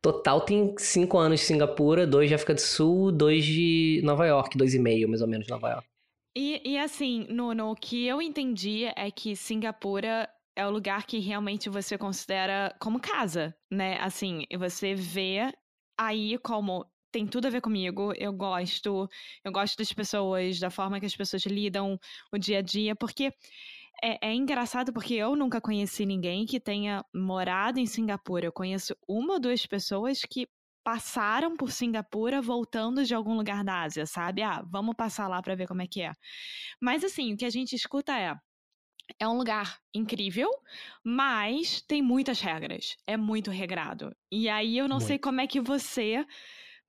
total 0.01 0.41
tem 0.41 0.74
cinco 0.77 1.18
anos 1.18 1.41
de 1.41 1.46
Singapura, 1.46 2.08
dois 2.08 2.27
de 2.27 2.36
África 2.36 2.53
do 2.53 2.62
Sul, 2.62 3.12
dois 3.12 3.46
de 3.46 4.01
Nova 4.03 4.25
York, 4.25 4.58
dois 4.58 4.74
e 4.74 4.79
meio 4.79 5.08
mais 5.08 5.22
ou 5.22 5.27
menos 5.27 5.46
de 5.46 5.51
Nova 5.51 5.70
York. 5.70 5.88
E, 6.38 6.62
e 6.63 6.77
assim, 6.77 7.25
no, 7.29 7.53
no 7.53 7.75
que 7.75 8.06
eu 8.06 8.22
entendi 8.22 8.86
é 8.86 9.12
que 9.12 9.36
Singapura 9.36 10.29
é 10.56 10.65
o 10.65 10.72
lugar 10.72 11.06
que 11.06 11.20
realmente 11.20 11.70
você 11.70 11.98
considera 11.98 12.75
como 12.79 13.00
casa, 13.00 13.56
né? 13.72 13.98
Assim, 14.00 14.46
você 14.58 14.94
vê 14.94 15.53
aí 15.98 16.38
como 16.38 16.86
tem 17.12 17.28
tudo 17.28 17.48
a 17.48 17.50
ver 17.50 17.62
comigo. 17.62 18.13
Eu 18.18 18.34
gosto, 18.34 19.08
eu 19.44 19.51
gosto 19.51 19.78
das 19.78 19.92
pessoas, 19.94 20.60
da 20.60 20.70
forma 20.70 21.00
que 21.00 21.06
as 21.06 21.16
pessoas 21.16 21.46
lidam 21.46 22.00
o 22.32 22.38
dia 22.38 22.60
a 22.60 22.62
dia, 22.62 22.96
porque 22.96 23.34
é, 24.04 24.30
é, 24.30 24.34
engraçado 24.34 24.94
porque 24.94 25.13
eu 25.13 25.36
nunca 25.36 25.60
conheci 25.60 26.06
ninguém 26.06 26.46
que 26.46 26.60
tenha 26.60 27.04
morado 27.13 27.80
em 27.80 27.86
Singapura. 27.86 28.46
Eu 28.46 28.54
conheço 28.54 28.96
uma 29.08 29.34
ou 29.34 29.39
duas 29.39 29.66
pessoas 29.66 30.22
que 30.22 30.48
passaram 30.84 31.56
por 31.58 31.72
Singapura 31.72 32.42
voltando 32.42 33.04
de 33.06 33.13
algum 33.13 33.36
lugar 33.36 33.63
da 33.63 33.82
Ásia, 33.84 34.06
sabe? 34.06 34.42
Ah, 34.42 34.63
vamos 34.66 34.96
passar 34.96 35.28
lá 35.28 35.42
para 35.42 35.56
ver 35.56 35.68
como 35.68 35.82
é 35.82 35.88
que 35.88 36.01
é. 36.01 36.13
Mas 36.82 37.04
assim, 37.04 37.34
o 37.34 37.38
que 37.38 37.46
a 37.46 37.50
gente 37.50 37.75
escuta 37.75 38.18
é 38.18 38.36
é 39.18 39.28
um 39.28 39.38
lugar 39.38 39.80
incrível, 39.94 40.50
mas 41.04 41.82
tem 41.82 42.01
muitas 42.01 42.39
regras. 42.42 42.96
É 43.08 43.18
muito 43.18 43.50
regrado. 43.50 44.16
E 44.32 44.48
aí 44.48 44.78
eu 44.78 44.88
não 44.88 44.98
muito. 44.98 45.08
sei 45.08 45.18
como 45.18 45.42
é 45.42 45.48
que 45.48 45.60
você, 45.60 46.25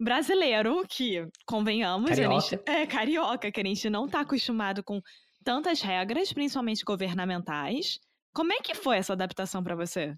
brasileiro, 0.01 0.85
que 0.89 1.27
convenhamos, 1.45 2.11
carioca. 2.11 2.41
Gente, 2.41 2.63
é 2.67 2.87
carioca, 2.87 3.53
que 3.53 3.61
a 3.61 3.65
gente 3.65 3.91
não 3.91 4.09
tá 4.09 4.21
acostumado 4.21 4.83
com 4.83 5.01
tantas 5.45 5.83
regras, 5.83 6.33
principalmente 6.33 6.85
governamentais. 6.85 8.01
Como 8.33 8.53
é 8.53 8.59
que 8.61 8.75
foi 8.75 8.97
essa 8.97 9.13
adaptação 9.13 9.63
para 9.63 9.77
você? 9.77 10.15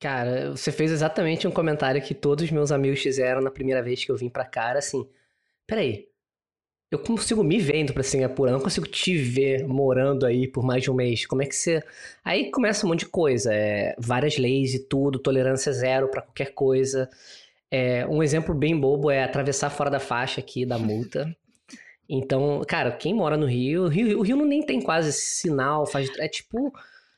Cara, 0.00 0.50
você 0.50 0.72
fez 0.72 0.90
exatamente 0.90 1.46
um 1.46 1.50
comentário 1.50 2.02
que 2.02 2.14
todos 2.14 2.44
os 2.44 2.50
meus 2.50 2.72
amigos 2.72 3.00
fizeram 3.00 3.40
na 3.40 3.50
primeira 3.50 3.82
vez 3.82 4.04
que 4.04 4.10
eu 4.10 4.16
vim 4.16 4.30
pra 4.30 4.46
cá, 4.46 4.72
assim, 4.72 5.06
peraí, 5.66 6.08
eu 6.90 6.98
consigo 6.98 7.44
me 7.44 7.58
ver 7.58 7.76
indo 7.76 7.92
pra 7.92 8.02
Singapura, 8.02 8.50
eu 8.50 8.54
não 8.54 8.60
consigo 8.60 8.86
te 8.86 9.16
ver 9.16 9.64
morando 9.64 10.26
aí 10.26 10.48
por 10.48 10.64
mais 10.64 10.82
de 10.82 10.90
um 10.90 10.94
mês. 10.94 11.24
Como 11.24 11.40
é 11.40 11.46
que 11.46 11.54
você. 11.54 11.82
Aí 12.24 12.50
começa 12.50 12.84
um 12.84 12.88
monte 12.88 13.00
de 13.00 13.06
coisa, 13.06 13.54
é, 13.54 13.94
várias 13.96 14.36
leis 14.36 14.74
e 14.74 14.80
tudo, 14.80 15.20
tolerância 15.20 15.72
zero 15.72 16.10
para 16.10 16.22
qualquer 16.22 16.52
coisa. 16.52 17.08
É, 17.70 18.06
um 18.06 18.22
exemplo 18.22 18.54
bem 18.54 18.78
bobo 18.78 19.10
é 19.10 19.22
atravessar 19.22 19.70
fora 19.70 19.90
da 19.90 20.00
faixa 20.00 20.40
aqui 20.40 20.64
da 20.66 20.78
multa. 20.78 21.34
Então, 22.12 22.60
cara, 22.66 22.90
quem 22.90 23.14
mora 23.14 23.36
no 23.36 23.46
Rio, 23.46 23.84
o 23.84 23.88
Rio, 23.88 24.18
o 24.18 24.22
Rio 24.22 24.36
não 24.36 24.44
nem 24.44 24.66
tem 24.66 24.82
quase 24.82 25.12
sinal, 25.12 25.86
faz, 25.86 26.10
é 26.18 26.26
tipo, 26.26 26.72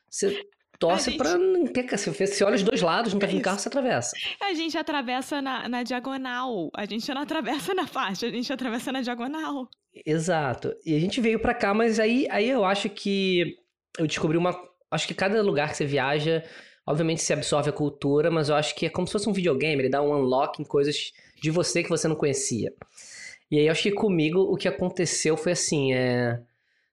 você 0.07 0.45
torce 0.77 1.09
gente... 1.09 1.17
pra 1.17 1.35
não 1.35 1.65
ter 1.65 1.97
se 1.97 2.11
Você 2.11 2.43
olha 2.43 2.55
os 2.55 2.61
dois 2.61 2.81
lados, 2.81 3.13
não 3.13 3.19
tá 3.19 3.25
vindo 3.25 3.41
carro, 3.41 3.57
você 3.57 3.69
atravessa. 3.69 4.15
A 4.41 4.53
gente 4.53 4.77
atravessa 4.77 5.41
na, 5.41 5.67
na 5.67 5.81
diagonal. 5.81 6.69
A 6.75 6.85
gente 6.85 7.11
não 7.13 7.21
atravessa 7.21 7.73
na 7.73 7.87
faixa, 7.87 8.27
a 8.27 8.29
gente 8.29 8.51
atravessa 8.51 8.91
na 8.91 9.01
diagonal. 9.01 9.67
Exato. 10.05 10.75
E 10.85 10.95
a 10.95 10.99
gente 10.99 11.21
veio 11.21 11.39
para 11.39 11.53
cá, 11.53 11.73
mas 11.73 11.99
aí, 11.99 12.27
aí 12.29 12.49
eu 12.49 12.65
acho 12.65 12.89
que 12.89 13.55
eu 13.97 14.05
descobri 14.05 14.37
uma. 14.37 14.53
Acho 14.91 15.07
que 15.07 15.13
cada 15.13 15.41
lugar 15.41 15.69
que 15.69 15.77
você 15.77 15.85
viaja, 15.85 16.43
obviamente 16.85 17.21
se 17.21 17.33
absorve 17.33 17.69
a 17.69 17.73
cultura, 17.73 18.29
mas 18.29 18.49
eu 18.49 18.55
acho 18.55 18.75
que 18.75 18.85
é 18.85 18.89
como 18.89 19.07
se 19.07 19.13
fosse 19.13 19.29
um 19.29 19.33
videogame, 19.33 19.81
ele 19.81 19.89
dá 19.89 20.01
um 20.01 20.13
unlock 20.13 20.61
em 20.61 20.65
coisas 20.65 21.13
de 21.41 21.51
você 21.51 21.83
que 21.83 21.89
você 21.89 22.07
não 22.07 22.15
conhecia. 22.15 22.73
E 23.49 23.59
aí 23.59 23.67
eu 23.67 23.71
acho 23.71 23.83
que 23.83 23.91
comigo 23.91 24.39
o 24.39 24.55
que 24.55 24.67
aconteceu 24.67 25.37
foi 25.37 25.51
assim, 25.51 25.93
é. 25.93 26.39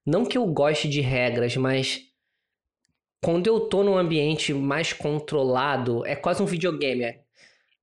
Não 0.04 0.24
que 0.24 0.36
eu 0.36 0.46
goste 0.46 0.88
de 0.88 1.00
regras, 1.00 1.56
mas 1.56 2.02
quando 3.22 3.46
eu 3.46 3.60
tô 3.60 3.82
num 3.82 3.98
ambiente 3.98 4.52
mais 4.54 4.92
controlado, 4.92 6.04
é 6.06 6.16
quase 6.16 6.42
um 6.42 6.46
videogame. 6.46 7.04
É, 7.04 7.20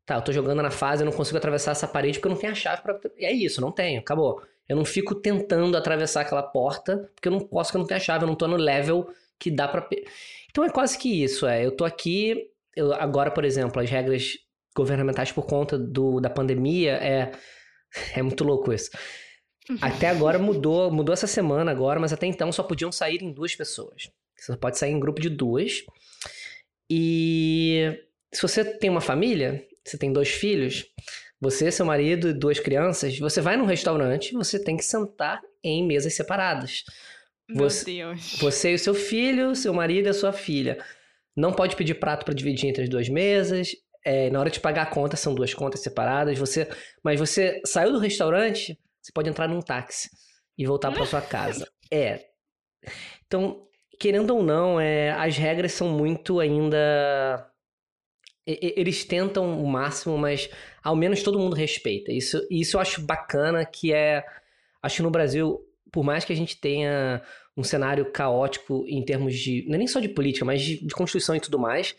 tá, 0.05 0.15
eu 0.15 0.21
tô 0.21 0.31
jogando 0.31 0.61
na 0.61 0.71
fase, 0.71 1.03
eu 1.03 1.05
não 1.05 1.11
consigo 1.11 1.37
atravessar 1.37 1.71
essa 1.71 1.87
parede 1.87 2.17
porque 2.17 2.27
eu 2.27 2.33
não 2.33 2.39
tenho 2.39 2.51
a 2.51 2.55
chave 2.55 2.81
para. 2.81 2.99
É 3.19 3.31
isso, 3.31 3.61
não 3.61 3.71
tenho, 3.71 3.99
acabou. 3.99 4.41
Eu 4.67 4.75
não 4.75 4.83
fico 4.83 5.15
tentando 5.15 5.77
atravessar 5.77 6.21
aquela 6.21 6.43
porta 6.43 7.09
porque 7.15 7.27
eu 7.27 7.31
não 7.31 7.39
posso, 7.39 7.69
porque 7.69 7.77
eu 7.77 7.81
não 7.81 7.87
tenho 7.87 7.99
a 7.99 8.03
chave, 8.03 8.23
eu 8.23 8.27
não 8.27 8.35
tô 8.35 8.47
no 8.47 8.57
level 8.57 9.07
que 9.39 9.51
dá 9.51 9.67
para. 9.67 9.87
Então 10.49 10.63
é 10.63 10.69
quase 10.69 10.97
que 10.97 11.23
isso, 11.23 11.45
é. 11.45 11.65
Eu 11.65 11.71
tô 11.71 11.85
aqui, 11.85 12.49
eu, 12.75 12.93
agora, 12.93 13.31
por 13.31 13.45
exemplo, 13.45 13.81
as 13.81 13.89
regras 13.89 14.37
governamentais 14.75 15.31
por 15.31 15.45
conta 15.45 15.77
do, 15.77 16.19
da 16.19 16.29
pandemia 16.29 16.93
é. 16.93 17.31
É 18.13 18.21
muito 18.21 18.43
louco 18.43 18.73
isso. 18.73 18.91
Até 19.81 20.07
agora 20.07 20.37
mudou, 20.37 20.91
mudou 20.91 21.13
essa 21.13 21.25
semana 21.25 21.71
agora, 21.71 21.99
mas 21.99 22.13
até 22.13 22.27
então 22.27 22.51
só 22.51 22.63
podiam 22.63 22.91
sair 22.91 23.23
em 23.23 23.31
duas 23.31 23.55
pessoas. 23.55 24.09
Você 24.35 24.51
só 24.51 24.57
pode 24.57 24.77
sair 24.77 24.91
em 24.91 24.99
grupo 24.99 25.19
de 25.19 25.29
duas. 25.29 25.83
E 26.89 27.97
se 28.33 28.41
você 28.41 28.63
tem 28.63 28.89
uma 28.89 29.01
família, 29.01 29.65
você 29.83 29.97
tem 29.97 30.11
dois 30.11 30.29
filhos, 30.29 30.85
você, 31.39 31.71
seu 31.71 31.85
marido 31.85 32.29
e 32.29 32.33
duas 32.33 32.59
crianças, 32.59 33.17
você 33.19 33.41
vai 33.41 33.57
num 33.57 33.65
restaurante, 33.65 34.33
você 34.33 34.61
tem 34.61 34.77
que 34.77 34.85
sentar 34.85 35.41
em 35.63 35.85
mesas 35.85 36.13
separadas. 36.15 36.83
Meu 37.49 37.69
Você- 37.69 37.85
Deus. 37.85 38.37
Você 38.39 38.71
e 38.71 38.75
o 38.75 38.79
seu 38.79 38.93
filho, 38.93 39.55
seu 39.55 39.73
marido 39.73 40.07
e 40.07 40.09
a 40.09 40.13
sua 40.13 40.33
filha. 40.33 40.83
Não 41.35 41.53
pode 41.53 41.75
pedir 41.75 41.95
prato 41.95 42.25
para 42.25 42.33
dividir 42.33 42.67
entre 42.69 42.83
as 42.83 42.89
duas 42.89 43.07
mesas. 43.09 43.75
É, 44.03 44.29
na 44.29 44.39
hora 44.39 44.49
de 44.49 44.59
pagar 44.59 44.83
a 44.83 44.85
conta, 44.89 45.15
são 45.17 45.33
duas 45.35 45.53
contas 45.53 45.81
separadas. 45.81 46.37
Você, 46.37 46.67
mas 47.03 47.19
você 47.19 47.61
saiu 47.65 47.91
do 47.93 47.99
restaurante, 47.99 48.77
você 49.01 49.11
pode 49.13 49.29
entrar 49.29 49.47
num 49.47 49.61
táxi 49.61 50.09
e 50.57 50.65
voltar 50.65 50.91
para 50.91 51.05
sua 51.05 51.21
casa. 51.21 51.67
É. 51.89 52.25
Então, 53.25 53.65
querendo 53.97 54.35
ou 54.35 54.43
não, 54.43 54.77
é, 54.79 55.11
as 55.11 55.37
regras 55.37 55.71
são 55.71 55.87
muito 55.89 56.39
ainda. 56.41 57.49
e- 58.45 58.73
Eles 58.75 59.05
tentam 59.05 59.61
o 59.63 59.65
máximo, 59.67 60.17
mas 60.17 60.49
ao 60.83 60.95
menos 60.97 61.23
todo 61.23 61.39
mundo 61.39 61.55
respeita. 61.55 62.11
Isso, 62.11 62.45
isso 62.51 62.75
eu 62.75 62.81
acho 62.81 63.01
bacana, 63.01 63.65
que 63.65 63.93
é. 63.93 64.21
Acho 64.81 64.97
que 64.97 65.01
no 65.03 65.09
Brasil, 65.11 65.61
por 65.91 66.03
mais 66.03 66.25
que 66.25 66.33
a 66.33 66.35
gente 66.35 66.57
tenha 66.57 67.21
um 67.55 67.63
cenário 67.63 68.05
caótico 68.11 68.85
em 68.87 69.03
termos 69.03 69.35
de. 69.35 69.65
Não 69.67 69.75
é 69.75 69.77
nem 69.79 69.87
só 69.87 69.99
de 69.99 70.09
política, 70.09 70.45
mas 70.45 70.61
de, 70.61 70.85
de 70.85 70.93
Constituição 70.93 71.35
e 71.35 71.39
tudo 71.39 71.57
mais. 71.57 71.95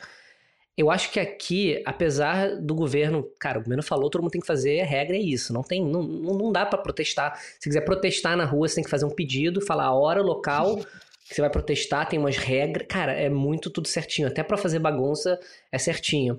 Eu 0.76 0.92
acho 0.92 1.11
que 1.11 1.18
aqui, 1.18 1.83
apesar 1.85 2.57
do 2.57 2.75
governo. 2.75 3.28
Cara, 3.40 3.59
o 3.59 3.62
governo 3.62 3.83
falou, 3.83 4.09
todo 4.09 4.23
mundo 4.23 4.30
tem 4.30 4.40
que 4.40 4.47
fazer, 4.47 4.80
a 4.80 4.87
regra 4.87 5.16
é 5.16 5.21
isso. 5.21 5.52
Não 5.52 5.62
tem. 5.62 5.85
Não, 5.85 6.02
não 6.02 6.52
dá 6.52 6.64
pra 6.64 6.78
protestar. 6.78 7.37
Se 7.59 7.68
quiser 7.68 7.80
protestar 7.80 8.37
na 8.37 8.45
rua, 8.45 8.68
você 8.68 8.76
tem 8.76 8.85
que 8.85 8.90
fazer 8.90 9.04
um 9.04 9.11
pedido, 9.11 9.61
falar 9.61 9.87
a 9.87 9.92
hora, 9.92 10.23
o 10.23 10.25
local 10.25 10.76
que 11.28 11.35
você 11.35 11.40
vai 11.40 11.50
protestar, 11.50 12.09
tem 12.09 12.18
umas 12.18 12.37
regras. 12.37 12.87
Cara, 12.88 13.12
é 13.12 13.28
muito 13.28 13.68
tudo 13.71 13.88
certinho. 13.88 14.28
Até 14.28 14.42
pra 14.42 14.57
fazer 14.57 14.78
bagunça 14.78 15.38
é 15.71 15.78
certinho. 15.78 16.38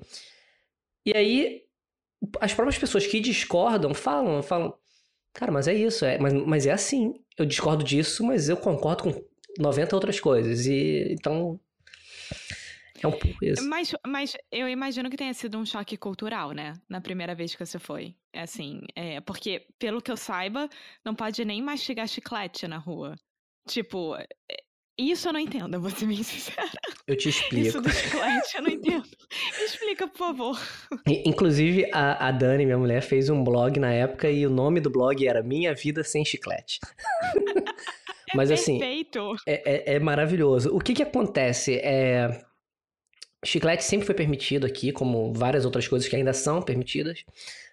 E 1.06 1.16
aí, 1.16 1.64
as 2.40 2.54
próprias 2.54 2.78
pessoas 2.80 3.06
que 3.06 3.20
discordam 3.20 3.94
falam, 3.94 4.42
falam. 4.42 4.74
Cara, 5.34 5.52
mas 5.52 5.68
é 5.68 5.74
isso, 5.74 6.06
é, 6.06 6.18
mas, 6.18 6.34
mas 6.34 6.66
é 6.66 6.72
assim. 6.72 7.14
Eu 7.38 7.46
discordo 7.46 7.84
disso, 7.84 8.24
mas 8.24 8.50
eu 8.50 8.58
concordo 8.58 9.04
com 9.04 9.24
90 9.58 9.96
outras 9.96 10.20
coisas. 10.20 10.66
E 10.66 11.08
então. 11.12 11.60
É 13.02 13.08
um 13.08 13.12
pouco 13.12 13.46
isso. 13.46 13.64
Mas, 13.70 13.96
mas 14.06 14.36
eu 14.52 14.68
imagino 14.68 15.10
que 15.10 15.16
tenha 15.16 15.34
sido 15.34 15.58
um 15.58 15.66
choque 15.66 15.96
cultural, 15.96 16.52
né? 16.52 16.74
Na 16.90 17.00
primeira 17.00 17.34
vez 17.34 17.56
que 17.56 17.66
você 17.66 17.80
foi. 17.80 18.14
É 18.34 18.42
Assim, 18.42 18.82
é, 18.94 19.22
porque, 19.22 19.66
pelo 19.80 20.02
que 20.02 20.12
eu 20.12 20.18
saiba, 20.18 20.68
não 21.04 21.16
pode 21.16 21.46
nem 21.46 21.62
mastigar 21.62 22.08
chiclete 22.08 22.68
na 22.68 22.78
rua. 22.78 23.16
Tipo, 23.66 24.16
é, 24.16 24.28
isso 25.00 25.28
eu 25.30 25.34
não 25.34 25.40
entendo, 25.40 25.74
eu 25.74 25.82
vou 25.82 25.90
ser 25.90 26.06
bem 26.06 26.22
sincera. 26.24 26.70
Eu 27.08 27.16
te 27.16 27.30
explico. 27.30 27.68
Isso 27.68 27.82
do 27.82 27.90
chiclete 27.90 28.56
eu 28.58 28.62
não 28.64 28.70
entendo. 28.72 29.04
Me 29.58 29.66
explica, 29.66 30.08
por 30.08 30.18
favor. 30.18 30.60
Inclusive, 31.08 31.90
a, 31.94 32.28
a 32.28 32.32
Dani, 32.32 32.66
minha 32.66 32.78
mulher, 32.78 33.02
fez 33.02 33.30
um 33.30 33.44
blog 33.44 33.80
na 33.80 33.92
época 33.94 34.30
e 34.30 34.46
o 34.46 34.50
nome 34.50 34.80
do 34.80 34.90
blog 34.90 35.26
era 35.28 35.42
Minha 35.44 35.74
Vida 35.74 36.04
Sem 36.04 36.24
Chiclete. 36.26 36.80
É 38.32 38.38
Mas 38.38 38.52
assim, 38.52 38.78
perfeito. 38.78 39.36
É, 39.48 39.94
é- 39.94 39.96
é 39.96 40.00
maravilhoso. 40.00 40.70
O 40.72 40.80
que 40.80 40.94
que 40.94 41.02
acontece? 41.02 41.80
É... 41.80 42.46
Chiclete 43.44 43.84
sempre 43.84 44.06
foi 44.06 44.14
permitido 44.14 44.68
aqui, 44.68 44.92
como 44.92 45.34
várias 45.34 45.66
outras 45.66 45.88
coisas 45.88 46.08
que 46.08 46.16
ainda 46.16 46.32
são 46.32 46.62
permitidas, 46.62 47.24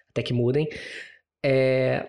até 0.09 0.23
que 0.23 0.33
mudem. 0.33 0.67
É, 1.45 2.07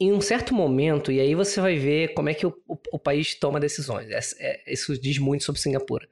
Em 0.00 0.12
um 0.12 0.20
certo 0.20 0.52
momento, 0.52 1.12
e 1.12 1.20
aí 1.20 1.34
você 1.34 1.60
vai 1.60 1.76
ver 1.78 2.14
como 2.14 2.28
é 2.28 2.34
que 2.34 2.44
o, 2.46 2.50
o- 2.66 2.78
o 2.92 2.98
país 2.98 3.34
toma 3.34 3.60
decisões. 3.60 4.10
É- 4.10 4.20
é- 4.66 4.72
isso 4.72 5.00
diz 5.00 5.18
muito 5.18 5.44
sobre 5.44 5.60
Singapura. 5.60 6.08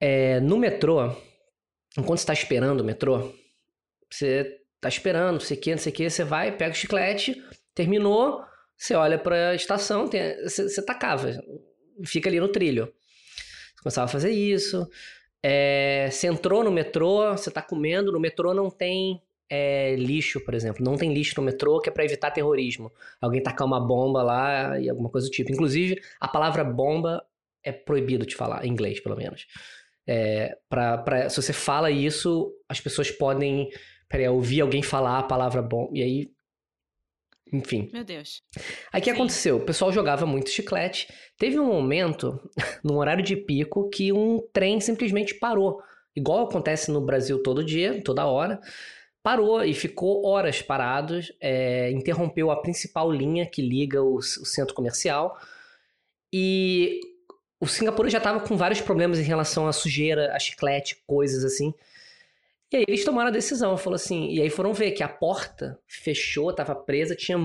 É, 0.00 0.40
no 0.40 0.58
metrô, 0.58 1.08
enquanto 1.98 2.18
você 2.18 2.24
está 2.24 2.32
esperando 2.32 2.80
o 2.80 2.84
metrô, 2.84 3.32
você 4.10 4.60
está 4.76 4.88
esperando, 4.88 5.34
não 5.34 5.40
sei 5.40 5.56
o 5.56 5.60
que, 5.60 5.70
não 5.72 5.78
sei 5.78 5.92
o 5.92 5.96
que, 5.96 6.10
você 6.10 6.24
vai, 6.24 6.56
pega 6.56 6.72
o 6.72 6.76
chiclete, 6.76 7.42
terminou, 7.74 8.44
você 8.76 8.94
olha 8.94 9.18
para 9.18 9.50
a 9.50 9.54
estação, 9.54 10.08
tem- 10.08 10.42
você, 10.44 10.68
você 10.68 10.84
tacava, 10.84 11.32
fica 12.06 12.28
ali 12.28 12.40
no 12.40 12.48
trilho. 12.48 12.86
Você 13.76 13.82
começava 13.82 14.06
a 14.06 14.08
fazer 14.12 14.30
isso. 14.32 14.88
É, 15.42 16.08
você 16.10 16.26
entrou 16.28 16.64
no 16.64 16.70
metrô, 16.72 17.32
você 17.32 17.50
tá 17.50 17.62
comendo, 17.62 18.12
no 18.12 18.20
metrô 18.20 18.54
não 18.54 18.70
tem 18.70 19.22
é, 19.50 19.94
lixo, 19.96 20.40
por 20.44 20.54
exemplo. 20.54 20.84
Não 20.84 20.96
tem 20.96 21.12
lixo 21.12 21.34
no 21.36 21.42
metrô 21.46 21.80
que 21.80 21.88
é 21.88 21.92
para 21.92 22.04
evitar 22.04 22.30
terrorismo. 22.30 22.92
Alguém 23.20 23.42
tacar 23.42 23.66
uma 23.66 23.80
bomba 23.80 24.22
lá 24.22 24.78
e 24.80 24.88
alguma 24.88 25.10
coisa 25.10 25.26
do 25.26 25.30
tipo. 25.30 25.52
Inclusive, 25.52 26.00
a 26.20 26.28
palavra 26.28 26.64
bomba 26.64 27.24
é 27.62 27.72
proibido 27.72 28.26
de 28.26 28.34
falar, 28.36 28.64
em 28.64 28.70
inglês, 28.70 29.00
pelo 29.00 29.16
menos. 29.16 29.46
É, 30.06 30.56
pra, 30.68 30.98
pra- 30.98 31.28
se 31.30 31.40
você 31.40 31.52
fala 31.52 31.90
isso, 31.90 32.52
as 32.68 32.80
pessoas 32.80 33.10
podem 33.10 33.70
peraí, 34.08 34.28
ouvir 34.28 34.60
alguém 34.60 34.82
falar 34.82 35.18
a 35.18 35.22
palavra 35.22 35.62
bomba. 35.62 35.90
E 35.94 36.02
aí. 36.02 36.30
Enfim. 37.52 37.88
Meu 37.92 38.04
Deus. 38.04 38.42
Aí 38.92 39.00
o 39.00 39.04
que 39.04 39.10
aconteceu? 39.10 39.56
O 39.58 39.64
pessoal 39.64 39.92
jogava 39.92 40.26
muito 40.26 40.50
chiclete. 40.50 41.06
Teve 41.38 41.58
um 41.58 41.66
momento, 41.66 42.38
num 42.82 42.96
horário 42.96 43.22
de 43.22 43.36
pico, 43.36 43.88
que 43.90 44.12
um 44.12 44.40
trem 44.52 44.80
simplesmente 44.80 45.34
parou. 45.34 45.80
Igual 46.16 46.44
acontece 46.46 46.90
no 46.90 47.00
Brasil 47.00 47.42
todo 47.42 47.64
dia, 47.64 48.02
toda 48.02 48.26
hora. 48.26 48.60
Parou 49.24 49.64
e 49.64 49.72
ficou 49.72 50.26
horas 50.26 50.60
parados, 50.60 51.32
é, 51.40 51.90
interrompeu 51.90 52.50
a 52.50 52.60
principal 52.60 53.10
linha 53.10 53.46
que 53.46 53.62
liga 53.62 54.02
o, 54.02 54.16
o 54.16 54.22
centro 54.22 54.74
comercial. 54.74 55.40
E 56.30 57.00
o 57.58 57.66
Singapura 57.66 58.10
já 58.10 58.18
estava 58.18 58.38
com 58.40 58.54
vários 58.54 58.82
problemas 58.82 59.18
em 59.18 59.22
relação 59.22 59.66
à 59.66 59.72
sujeira, 59.72 60.30
a 60.34 60.38
chiclete, 60.38 61.02
coisas 61.06 61.42
assim. 61.42 61.72
E 62.70 62.76
aí 62.76 62.84
eles 62.86 63.02
tomaram 63.02 63.28
a 63.28 63.32
decisão, 63.32 63.78
falou 63.78 63.94
assim, 63.94 64.28
e 64.30 64.42
aí 64.42 64.50
foram 64.50 64.74
ver 64.74 64.90
que 64.90 65.02
a 65.02 65.08
porta 65.08 65.78
fechou, 65.86 66.50
estava 66.50 66.74
presa, 66.74 67.16
tinha 67.16 67.38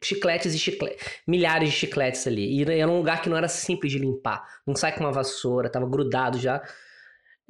chicletes 0.00 0.54
e 0.54 0.58
chicletes, 0.60 1.04
milhares 1.26 1.70
de 1.70 1.74
chicletes 1.74 2.24
ali. 2.24 2.62
E 2.62 2.62
era 2.62 2.88
um 2.88 2.98
lugar 2.98 3.20
que 3.20 3.28
não 3.28 3.36
era 3.36 3.48
simples 3.48 3.90
de 3.90 3.98
limpar. 3.98 4.46
Não 4.64 4.76
sai 4.76 4.94
com 4.94 5.00
uma 5.00 5.10
vassoura, 5.10 5.68
tava 5.68 5.88
grudado 5.88 6.38
já. 6.38 6.62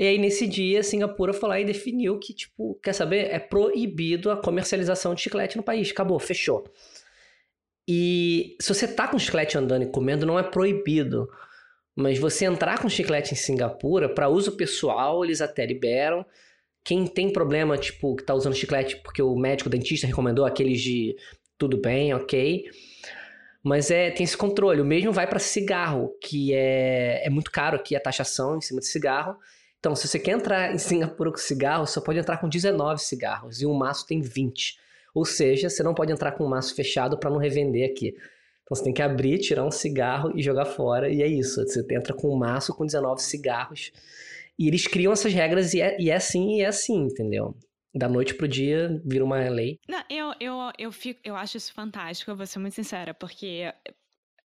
E 0.01 0.07
aí 0.07 0.17
nesse 0.17 0.47
dia, 0.47 0.83
Singapura 0.83 1.35
foi 1.35 1.47
lá 1.47 1.61
e 1.61 1.65
definiu 1.67 2.19
que, 2.19 2.33
tipo, 2.33 2.75
quer 2.83 2.95
saber? 2.95 3.27
É 3.31 3.39
proibido 3.39 4.31
a 4.31 4.37
comercialização 4.39 5.15
de 5.15 5.21
chiclete 5.21 5.59
no 5.59 5.63
país. 5.63 5.91
Acabou, 5.91 6.19
fechou. 6.19 6.65
E 7.87 8.57
se 8.59 8.73
você 8.73 8.89
tá 8.89 9.07
com 9.07 9.19
chiclete 9.19 9.59
andando 9.59 9.83
e 9.83 9.91
comendo, 9.91 10.25
não 10.25 10.39
é 10.39 10.43
proibido. 10.43 11.29
Mas 11.95 12.19
você 12.19 12.47
entrar 12.47 12.81
com 12.81 12.89
chiclete 12.89 13.35
em 13.35 13.37
Singapura, 13.37 14.09
para 14.09 14.31
uso 14.31 14.57
pessoal, 14.57 15.23
eles 15.23 15.43
até 15.43 15.67
liberam. 15.67 16.25
Quem 16.83 17.07
tem 17.07 17.31
problema, 17.31 17.77
tipo, 17.77 18.17
que 18.17 18.25
tá 18.25 18.33
usando 18.33 18.55
chiclete 18.55 18.97
porque 19.03 19.21
o 19.21 19.37
médico, 19.37 19.69
o 19.69 19.71
dentista 19.71 20.07
recomendou 20.07 20.47
aqueles 20.47 20.81
de 20.81 21.15
tudo 21.59 21.77
bem, 21.79 22.15
ok. 22.15 22.65
Mas 23.63 23.91
é, 23.91 24.11
tem 24.11 24.25
esse 24.25 24.35
controle. 24.35 24.81
O 24.81 24.85
mesmo 24.87 25.13
vai 25.13 25.27
para 25.27 25.39
cigarro, 25.39 26.17
que 26.23 26.55
é, 26.55 27.27
é 27.27 27.29
muito 27.29 27.51
caro 27.51 27.77
aqui 27.77 27.95
a 27.95 28.01
taxação 28.01 28.57
em 28.57 28.63
cima 28.63 28.81
de 28.81 28.87
cigarro. 28.87 29.37
Então, 29.81 29.97
se 29.97 30.07
você 30.07 30.19
quer 30.19 30.33
entrar 30.33 30.75
em 30.75 30.79
Singapura 30.79 31.31
com 31.31 31.39
cigarro, 31.39 31.87
você 31.87 32.01
pode 32.01 32.19
entrar 32.19 32.37
com 32.37 32.49
19 32.49 33.01
cigarros 33.01 33.63
e 33.63 33.67
um 33.67 33.73
maço 33.73 34.07
tem 34.07 34.21
20. 34.21 34.79
Ou 35.15 35.25
seja, 35.25 35.71
você 35.71 35.83
não 35.83 35.95
pode 35.95 36.13
entrar 36.13 36.33
com 36.33 36.45
um 36.45 36.49
maço 36.49 36.75
fechado 36.75 37.19
para 37.19 37.31
não 37.31 37.39
revender 37.39 37.91
aqui. 37.91 38.09
Então 38.63 38.77
você 38.77 38.85
tem 38.85 38.93
que 38.93 39.03
abrir, 39.03 39.39
tirar 39.39 39.65
um 39.65 39.71
cigarro 39.71 40.33
e 40.37 40.43
jogar 40.43 40.67
fora, 40.67 41.11
e 41.11 41.23
é 41.23 41.27
isso. 41.27 41.67
Você 41.67 41.85
entra 41.91 42.15
com 42.15 42.33
um 42.33 42.37
maço 42.37 42.75
com 42.75 42.85
19 42.85 43.23
cigarros. 43.23 43.91
E 44.59 44.69
eles 44.69 44.87
criam 44.87 45.13
essas 45.13 45.33
regras 45.33 45.73
e 45.73 45.81
é, 45.81 45.99
e 45.99 46.11
é 46.11 46.15
assim 46.15 46.59
e 46.59 46.61
é 46.61 46.67
assim, 46.67 47.05
entendeu? 47.05 47.57
Da 47.95 48.09
noite 48.09 48.35
pro 48.35 48.47
dia 48.47 49.01
vira 49.05 49.25
uma 49.25 49.39
lei. 49.49 49.81
Não, 49.89 50.05
eu, 50.11 50.33
eu, 50.39 50.71
eu, 50.79 50.93
fico, 50.93 51.19
eu 51.25 51.35
acho 51.35 51.57
isso 51.57 51.73
fantástico, 51.73 52.31
eu 52.31 52.37
vou 52.37 52.47
ser 52.47 52.59
muito 52.59 52.75
sincera, 52.75 53.15
porque, 53.15 53.73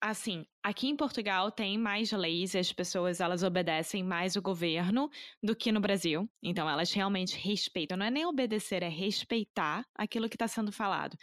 assim, 0.04 0.46
aqui 0.62 0.90
em 0.90 0.98
Portugal 0.98 1.50
tem 1.50 1.78
mais 1.78 2.12
leis 2.12 2.54
e 2.54 2.58
as 2.60 2.74
pessoas, 2.74 3.22
elas 3.22 3.42
obedecem 3.42 4.04
mais 4.04 4.36
o 4.36 4.42
governo 4.42 5.10
do 5.42 5.56
que 5.56 5.72
no 5.72 5.80
Brasil. 5.80 6.30
Então, 6.44 6.70
elas 6.70 6.92
realmente 6.92 7.38
respeitam. 7.38 7.96
Não 7.98 8.06
é 8.06 8.12
nem 8.12 8.26
obedecer, 8.26 8.84
é 8.84 8.90
respeitar 8.90 9.86
aquilo 9.96 10.28
que 10.28 10.36
está 10.36 10.46
sendo 10.46 10.74
falado. 10.74 11.18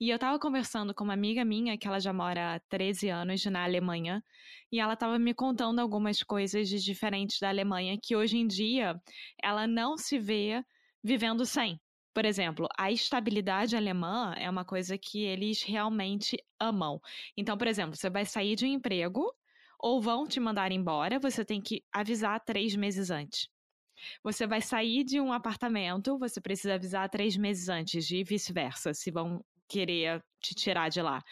E 0.00 0.10
eu 0.10 0.18
tava 0.18 0.36
conversando 0.40 0.92
com 0.92 1.04
uma 1.04 1.12
amiga 1.12 1.44
minha, 1.44 1.78
que 1.78 1.86
ela 1.86 2.00
já 2.00 2.12
mora 2.12 2.56
há 2.56 2.60
13 2.68 3.08
anos 3.08 3.44
na 3.46 3.62
Alemanha, 3.62 4.20
e 4.72 4.80
ela 4.80 4.96
tava 4.96 5.16
me 5.16 5.32
contando 5.32 5.78
algumas 5.78 6.20
coisas 6.24 6.68
de 6.68 6.82
diferentes 6.82 7.38
da 7.38 7.48
Alemanha 7.48 7.96
que 8.02 8.16
hoje 8.16 8.36
em 8.36 8.48
dia 8.48 9.00
ela 9.40 9.64
não 9.64 9.96
se 9.96 10.18
vê 10.18 10.60
vivendo 11.04 11.46
sem. 11.46 11.78
Por 12.14 12.24
exemplo, 12.24 12.68
a 12.78 12.92
estabilidade 12.92 13.76
alemã 13.76 14.34
é 14.38 14.48
uma 14.48 14.64
coisa 14.64 14.96
que 14.96 15.22
eles 15.24 15.62
realmente 15.62 16.36
amam. 16.60 17.00
Então, 17.36 17.58
por 17.58 17.66
exemplo, 17.66 17.96
você 17.96 18.08
vai 18.08 18.24
sair 18.24 18.54
de 18.56 18.64
um 18.64 18.68
emprego 18.68 19.30
ou 19.78 20.00
vão 20.00 20.26
te 20.26 20.40
mandar 20.40 20.72
embora, 20.72 21.18
você 21.18 21.44
tem 21.44 21.60
que 21.60 21.82
avisar 21.92 22.40
três 22.44 22.74
meses 22.76 23.10
antes. 23.10 23.48
Você 24.22 24.46
vai 24.46 24.60
sair 24.60 25.04
de 25.04 25.20
um 25.20 25.32
apartamento, 25.32 26.18
você 26.18 26.40
precisa 26.40 26.74
avisar 26.74 27.08
três 27.08 27.36
meses 27.36 27.68
antes, 27.68 28.10
e 28.10 28.24
vice-versa, 28.24 28.94
se 28.94 29.10
vão 29.10 29.44
querer 29.68 30.22
te 30.40 30.54
tirar 30.54 30.88
de 30.90 31.00
lá. 31.00 31.22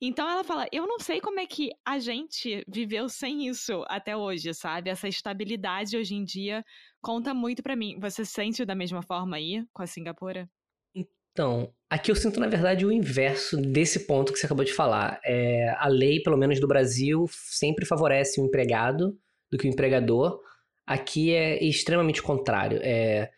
Então 0.00 0.28
ela 0.28 0.44
fala: 0.44 0.66
eu 0.72 0.86
não 0.86 0.98
sei 0.98 1.20
como 1.20 1.40
é 1.40 1.46
que 1.46 1.70
a 1.84 1.98
gente 1.98 2.64
viveu 2.68 3.08
sem 3.08 3.48
isso 3.48 3.84
até 3.88 4.16
hoje, 4.16 4.54
sabe? 4.54 4.90
Essa 4.90 5.08
estabilidade 5.08 5.96
hoje 5.96 6.14
em 6.14 6.24
dia 6.24 6.64
conta 7.00 7.34
muito 7.34 7.62
para 7.62 7.76
mim. 7.76 7.98
Você 8.00 8.24
sente 8.24 8.64
da 8.64 8.74
mesma 8.74 9.02
forma 9.02 9.36
aí 9.36 9.64
com 9.72 9.82
a 9.82 9.86
Singapura? 9.86 10.48
Então, 10.94 11.72
aqui 11.88 12.10
eu 12.10 12.16
sinto, 12.16 12.40
na 12.40 12.48
verdade, 12.48 12.84
o 12.84 12.92
inverso 12.92 13.56
desse 13.56 14.00
ponto 14.00 14.32
que 14.32 14.38
você 14.38 14.46
acabou 14.46 14.64
de 14.64 14.72
falar. 14.72 15.20
É, 15.24 15.74
a 15.78 15.86
lei, 15.86 16.20
pelo 16.20 16.36
menos 16.36 16.60
do 16.60 16.66
Brasil, 16.66 17.28
sempre 17.32 17.86
favorece 17.86 18.40
o 18.40 18.44
empregado 18.44 19.16
do 19.50 19.56
que 19.56 19.66
o 19.66 19.70
empregador. 19.70 20.40
Aqui 20.86 21.32
é 21.32 21.62
extremamente 21.64 22.22
contrário. 22.22 22.80
É, 22.82 23.30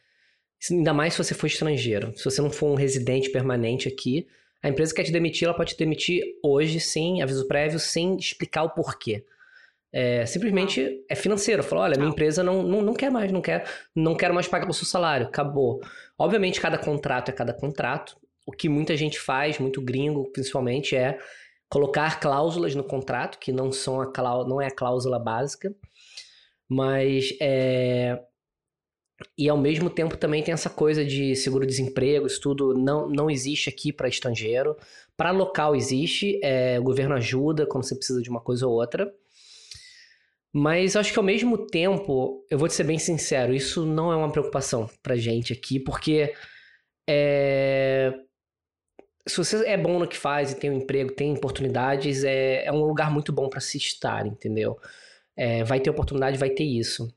ainda 0.71 0.95
mais 0.95 1.15
se 1.15 1.23
você 1.23 1.35
for 1.35 1.47
estrangeiro. 1.47 2.17
Se 2.17 2.25
você 2.25 2.41
não 2.41 2.51
for 2.51 2.71
um 2.71 2.75
residente 2.75 3.31
permanente 3.31 3.89
aqui, 3.89 4.27
a 4.63 4.69
empresa 4.69 4.95
quer 4.95 5.05
te 5.05 5.13
demitir, 5.13 5.47
ela 5.47 5.57
pode 5.57 5.75
te 5.75 5.79
demitir 5.79 6.23
hoje, 6.43 6.79
sem 6.81 7.21
aviso 7.21 7.47
prévio, 7.49 7.79
sem 7.79 8.17
explicar 8.17 8.63
o 8.63 8.71
porquê. 8.71 9.25
É, 9.93 10.25
simplesmente 10.25 11.05
é 11.09 11.15
financeiro. 11.15 11.63
Falou, 11.63 11.85
olha, 11.85 11.97
minha 11.97 12.11
empresa 12.11 12.43
não, 12.43 12.63
não, 12.63 12.81
não 12.81 12.95
quer 12.95 13.11
mais, 13.11 13.31
não 13.31 13.43
quer, 13.43 13.65
não 13.95 14.17
quero 14.17 14.35
mais 14.35 14.49
pagar 14.49 14.69
o 14.69 14.73
seu 14.73 14.87
salário, 14.87 15.27
acabou. 15.27 15.81
Obviamente, 16.19 16.61
cada 16.61 16.79
contrato 16.79 17.29
é 17.29 17.33
cada 17.33 17.53
contrato. 17.53 18.17
O 18.47 18.53
que 18.53 18.69
muita 18.69 18.97
gente 18.97 19.21
faz, 19.21 19.59
muito 19.59 19.81
gringo 19.83 20.31
principalmente, 20.33 20.97
é 20.97 21.19
colocar 21.69 22.21
cláusulas 22.21 22.75
no 22.75 22.85
contrato, 22.85 23.39
que 23.39 23.53
não, 23.53 23.71
são 23.73 24.01
a 24.01 24.13
cláusula, 24.13 24.49
não 24.49 24.61
é 24.61 24.67
a 24.67 24.75
cláusula 24.75 25.19
básica, 25.19 25.75
mas 26.69 27.35
é, 27.41 28.19
e 29.37 29.49
ao 29.49 29.57
mesmo 29.57 29.89
tempo 29.89 30.17
também 30.17 30.43
tem 30.43 30.53
essa 30.53 30.71
coisa 30.71 31.05
de 31.05 31.35
seguro-desemprego, 31.37 32.27
isso 32.27 32.41
tudo 32.41 32.75
não, 32.75 33.09
não 33.09 33.31
existe 33.31 33.69
aqui 33.69 33.93
para 33.93 34.09
estrangeiro. 34.09 34.77
Para 35.17 35.31
local 35.31 35.75
existe, 35.75 36.41
é, 36.43 36.79
o 36.79 36.83
governo 36.83 37.15
ajuda 37.15 37.67
quando 37.67 37.85
você 37.85 37.95
precisa 37.95 38.21
de 38.23 38.31
uma 38.31 38.41
coisa 38.41 38.67
ou 38.67 38.75
outra. 38.75 39.13
Mas 40.53 40.97
acho 40.97 41.13
que 41.13 41.19
ao 41.19 41.25
mesmo 41.25 41.67
tempo, 41.67 42.45
eu 42.51 42.59
vou 42.59 42.69
te 42.69 42.75
ser 42.75 42.85
bem 42.85 42.99
sincero, 42.99 43.55
isso 43.55 43.87
não 43.87 44.13
é 44.13 44.17
uma 44.17 44.31
preocupação 44.31 44.89
pra 45.03 45.17
gente 45.17 45.53
aqui, 45.53 45.81
porque 45.81 46.35
é... 47.09 48.13
se 49.27 49.39
você 49.39 49.67
é 49.67 49.79
bom 49.79 49.99
no 49.99 50.07
que 50.07 50.17
faz 50.17 50.53
e 50.53 50.61
tem 50.61 50.71
um 50.71 50.77
emprego, 50.77 51.13
tem 51.13 51.33
oportunidades, 51.33 52.23
é, 52.23 52.67
é 52.67 52.73
um 52.73 52.85
lugar 52.85 53.11
muito 53.11 53.33
bom 53.33 53.49
para 53.49 53.61
se 53.61 53.79
estar, 53.79 54.27
entendeu? 54.27 54.79
É, 55.35 55.65
vai 55.65 55.81
ter 55.81 55.89
oportunidade, 55.89 56.37
vai 56.37 56.51
ter 56.51 56.65
isso. 56.65 57.09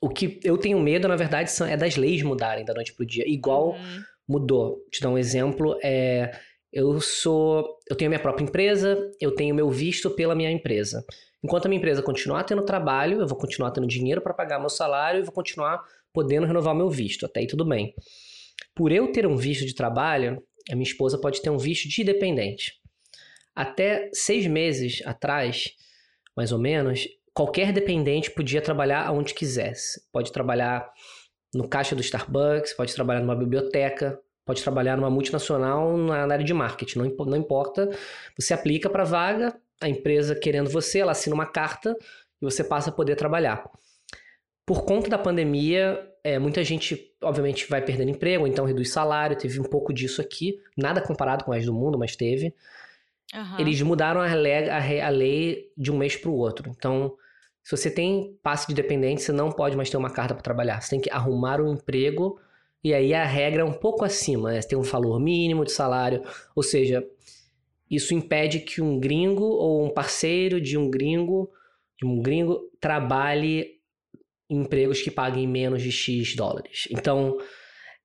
O 0.00 0.08
que 0.08 0.38
eu 0.44 0.56
tenho 0.56 0.78
medo, 0.78 1.08
na 1.08 1.16
verdade, 1.16 1.50
é 1.68 1.76
das 1.76 1.96
leis 1.96 2.22
mudarem 2.22 2.64
da 2.64 2.74
noite 2.74 2.92
pro 2.92 3.06
dia. 3.06 3.24
Igual 3.26 3.70
uhum. 3.70 4.02
mudou. 4.28 4.84
Te 4.90 5.00
dar 5.00 5.10
um 5.10 5.18
exemplo, 5.18 5.78
é, 5.82 6.30
eu 6.72 7.00
sou, 7.00 7.78
eu 7.88 7.96
tenho 7.96 8.10
minha 8.10 8.20
própria 8.20 8.44
empresa, 8.44 9.10
eu 9.20 9.34
tenho 9.34 9.54
meu 9.54 9.70
visto 9.70 10.10
pela 10.10 10.34
minha 10.34 10.50
empresa. 10.50 11.04
Enquanto 11.42 11.66
a 11.66 11.68
minha 11.68 11.78
empresa 11.78 12.02
continuar 12.02 12.44
tendo 12.44 12.64
trabalho, 12.64 13.20
eu 13.20 13.26
vou 13.26 13.36
continuar 13.36 13.70
tendo 13.70 13.86
dinheiro 13.86 14.20
para 14.20 14.34
pagar 14.34 14.58
meu 14.58 14.68
salário 14.68 15.20
e 15.20 15.22
vou 15.22 15.32
continuar 15.32 15.82
podendo 16.12 16.46
renovar 16.46 16.74
meu 16.74 16.90
visto. 16.90 17.26
Até 17.26 17.40
aí 17.40 17.46
tudo 17.46 17.64
bem. 17.64 17.94
Por 18.74 18.90
eu 18.90 19.12
ter 19.12 19.26
um 19.26 19.36
visto 19.36 19.64
de 19.64 19.74
trabalho, 19.74 20.42
a 20.70 20.74
minha 20.74 20.86
esposa 20.86 21.18
pode 21.18 21.40
ter 21.40 21.50
um 21.50 21.58
visto 21.58 21.88
de 21.88 22.04
dependente. 22.04 22.80
Até 23.54 24.10
seis 24.12 24.46
meses 24.46 25.02
atrás, 25.06 25.70
mais 26.36 26.52
ou 26.52 26.58
menos, 26.58 27.08
qualquer 27.32 27.72
dependente 27.72 28.30
podia 28.30 28.60
trabalhar 28.60 29.06
aonde 29.06 29.34
quisesse. 29.34 30.02
Pode 30.12 30.32
trabalhar 30.32 30.90
no 31.54 31.68
caixa 31.68 31.94
do 31.94 32.02
Starbucks, 32.02 32.74
pode 32.74 32.94
trabalhar 32.94 33.20
numa 33.20 33.36
biblioteca, 33.36 34.18
pode 34.44 34.62
trabalhar 34.62 34.96
numa 34.96 35.10
multinacional 35.10 35.96
na 35.96 36.22
área 36.22 36.44
de 36.44 36.54
marketing, 36.54 36.98
não, 36.98 37.26
não 37.26 37.36
importa. 37.36 37.88
Você 38.38 38.52
aplica 38.52 38.90
para 38.90 39.04
vaga, 39.04 39.58
a 39.80 39.88
empresa 39.88 40.34
querendo 40.34 40.70
você, 40.70 41.00
ela 41.00 41.12
assina 41.12 41.34
uma 41.34 41.46
carta 41.46 41.96
e 42.40 42.44
você 42.44 42.64
passa 42.64 42.90
a 42.90 42.92
poder 42.92 43.16
trabalhar. 43.16 43.68
Por 44.64 44.84
conta 44.84 45.08
da 45.08 45.18
pandemia, 45.18 46.00
é, 46.24 46.38
muita 46.38 46.64
gente, 46.64 47.14
obviamente, 47.22 47.68
vai 47.68 47.80
perdendo 47.80 48.10
emprego, 48.10 48.46
então 48.46 48.64
reduz 48.64 48.90
salário, 48.90 49.36
teve 49.36 49.60
um 49.60 49.64
pouco 49.64 49.92
disso 49.92 50.20
aqui, 50.20 50.58
nada 50.76 51.00
comparado 51.00 51.44
com 51.44 51.50
o 51.50 51.54
resto 51.54 51.66
do 51.66 51.74
mundo, 51.74 51.98
mas 51.98 52.16
teve. 52.16 52.54
Uhum. 53.34 53.60
Eles 53.60 53.80
mudaram 53.82 54.20
a 54.20 54.34
lei, 54.34 54.68
a, 54.68 55.06
a 55.06 55.08
lei 55.08 55.70
de 55.76 55.92
um 55.92 55.96
mês 55.96 56.16
para 56.16 56.30
o 56.30 56.34
outro. 56.34 56.70
Então, 56.76 57.16
se 57.62 57.76
você 57.76 57.90
tem 57.90 58.38
passe 58.42 58.68
de 58.68 58.74
dependente, 58.74 59.22
você 59.22 59.32
não 59.32 59.50
pode 59.50 59.76
mais 59.76 59.90
ter 59.90 59.96
uma 59.96 60.10
carta 60.10 60.34
para 60.34 60.42
trabalhar. 60.42 60.80
Você 60.80 60.90
tem 60.90 61.00
que 61.00 61.10
arrumar 61.10 61.60
um 61.60 61.72
emprego 61.72 62.40
e 62.82 62.94
aí 62.94 63.12
a 63.12 63.24
regra 63.24 63.62
é 63.62 63.64
um 63.64 63.72
pouco 63.72 64.04
acima, 64.04 64.52
né? 64.52 64.60
Você 64.60 64.68
tem 64.68 64.78
um 64.78 64.82
valor 64.82 65.18
mínimo 65.18 65.64
de 65.64 65.72
salário, 65.72 66.22
ou 66.54 66.62
seja, 66.62 67.04
isso 67.90 68.14
impede 68.14 68.60
que 68.60 68.80
um 68.80 68.98
gringo 68.98 69.44
ou 69.44 69.86
um 69.86 69.90
parceiro 69.90 70.60
de 70.60 70.76
um 70.76 70.90
gringo, 70.90 71.50
de 71.98 72.06
um 72.06 72.20
gringo 72.20 72.60
trabalhe 72.80 73.76
em 74.50 74.60
empregos 74.60 75.02
que 75.02 75.10
paguem 75.10 75.46
menos 75.46 75.82
de 75.82 75.90
X 75.90 76.34
dólares. 76.34 76.88
Então, 76.90 77.38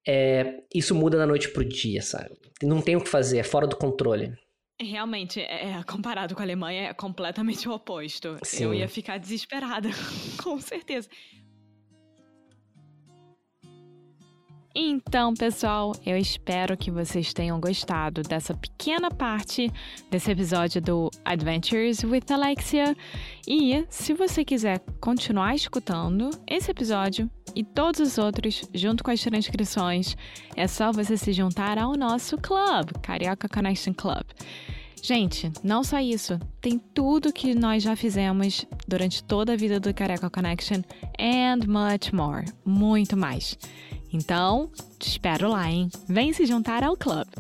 é, 0.08 0.62
isso 0.74 0.96
muda 0.96 1.18
da 1.18 1.28
noite 1.28 1.50
pro 1.50 1.64
dia, 1.64 2.02
sabe? 2.02 2.32
Não 2.64 2.82
tem 2.82 2.96
o 2.96 3.02
que 3.02 3.10
fazer, 3.10 3.40
é 3.40 3.44
fora 3.44 3.68
do 3.68 3.76
controle. 3.76 4.34
Realmente, 4.80 5.40
é, 5.40 5.72
é, 5.72 5.84
comparado 5.84 6.34
com 6.34 6.42
a 6.42 6.46
Alemanha, 6.46 6.90
é 6.90 6.94
completamente 6.94 7.70
o 7.70 7.72
oposto. 7.72 8.38
Sim. 8.44 8.64
Eu 8.66 8.74
ia 8.74 8.88
ficar 8.88 9.18
desesperada, 9.20 9.90
com 10.42 10.60
certeza. 10.60 11.08
Então, 14.74 15.34
pessoal, 15.34 15.92
eu 16.06 16.18
espero 16.18 16.78
que 16.78 16.90
vocês 16.90 17.34
tenham 17.34 17.60
gostado 17.60 18.22
dessa 18.22 18.54
pequena 18.54 19.12
parte 19.12 19.70
desse 20.10 20.32
episódio 20.32 20.82
do 20.82 21.12
Adventures 21.26 22.04
with 22.06 22.24
Alexia. 22.30 22.96
E 23.46 23.86
se 23.90 24.14
você 24.14 24.46
quiser 24.46 24.80
continuar 25.02 25.56
escutando 25.56 26.30
esse 26.48 26.72
episódio 26.72 27.30
e 27.54 27.66
todos 27.66 28.00
os 28.00 28.18
outros, 28.18 28.64
junto 28.74 29.04
com 29.04 29.12
as 29.12 29.22
transcrições, 29.22 30.16
é 30.56 30.66
só 30.68 30.90
você 30.94 31.18
se 31.18 31.34
juntar 31.34 31.78
ao 31.78 31.98
nosso 31.98 32.38
club, 32.38 32.92
Carioca 33.02 33.50
Connection 33.50 33.94
Club. 33.94 34.24
Gente, 35.04 35.52
não 35.64 35.84
só 35.84 36.00
isso, 36.00 36.40
tem 36.62 36.78
tudo 36.78 37.34
que 37.34 37.56
nós 37.56 37.84
já 37.84 37.96
fizemos 37.96 38.66
durante 38.88 39.22
toda 39.22 39.54
a 39.54 39.58
vida 39.58 39.80
do 39.80 39.94
Careca 39.94 40.30
Connection 40.30 40.82
and 41.20 41.66
much 41.68 42.14
more, 42.14 42.46
muito 42.64 43.18
mais. 43.18 43.58
Então, 44.14 44.70
te 45.00 45.10
espero 45.10 45.50
lá, 45.50 45.70
hein? 45.72 45.90
Vem 46.08 46.34
se 46.34 46.46
juntar 46.46 46.84
ao 46.84 46.98
clube. 46.98 47.32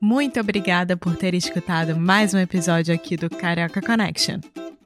Muito 0.00 0.38
obrigada 0.38 0.98
por 0.98 1.16
ter 1.16 1.32
escutado 1.32 1.96
mais 1.98 2.34
um 2.34 2.38
episódio 2.38 2.94
aqui 2.94 3.16
do 3.16 3.30
Carioca 3.30 3.80
Connection. 3.80 4.40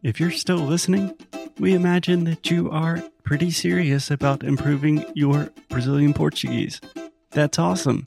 If 0.04 0.20
you're 0.20 0.32
still 0.32 0.64
listening, 0.64 1.12
we 1.58 1.72
imagine 1.72 2.24
that 2.26 2.54
you 2.54 2.70
are 2.70 3.02
pretty 3.24 3.50
serious 3.50 4.12
about 4.12 4.46
improving 4.46 5.04
your 5.16 5.50
Brazilian 5.68 6.12
Portuguese. 6.12 6.80
That's 7.30 7.58
awesome. 7.58 8.06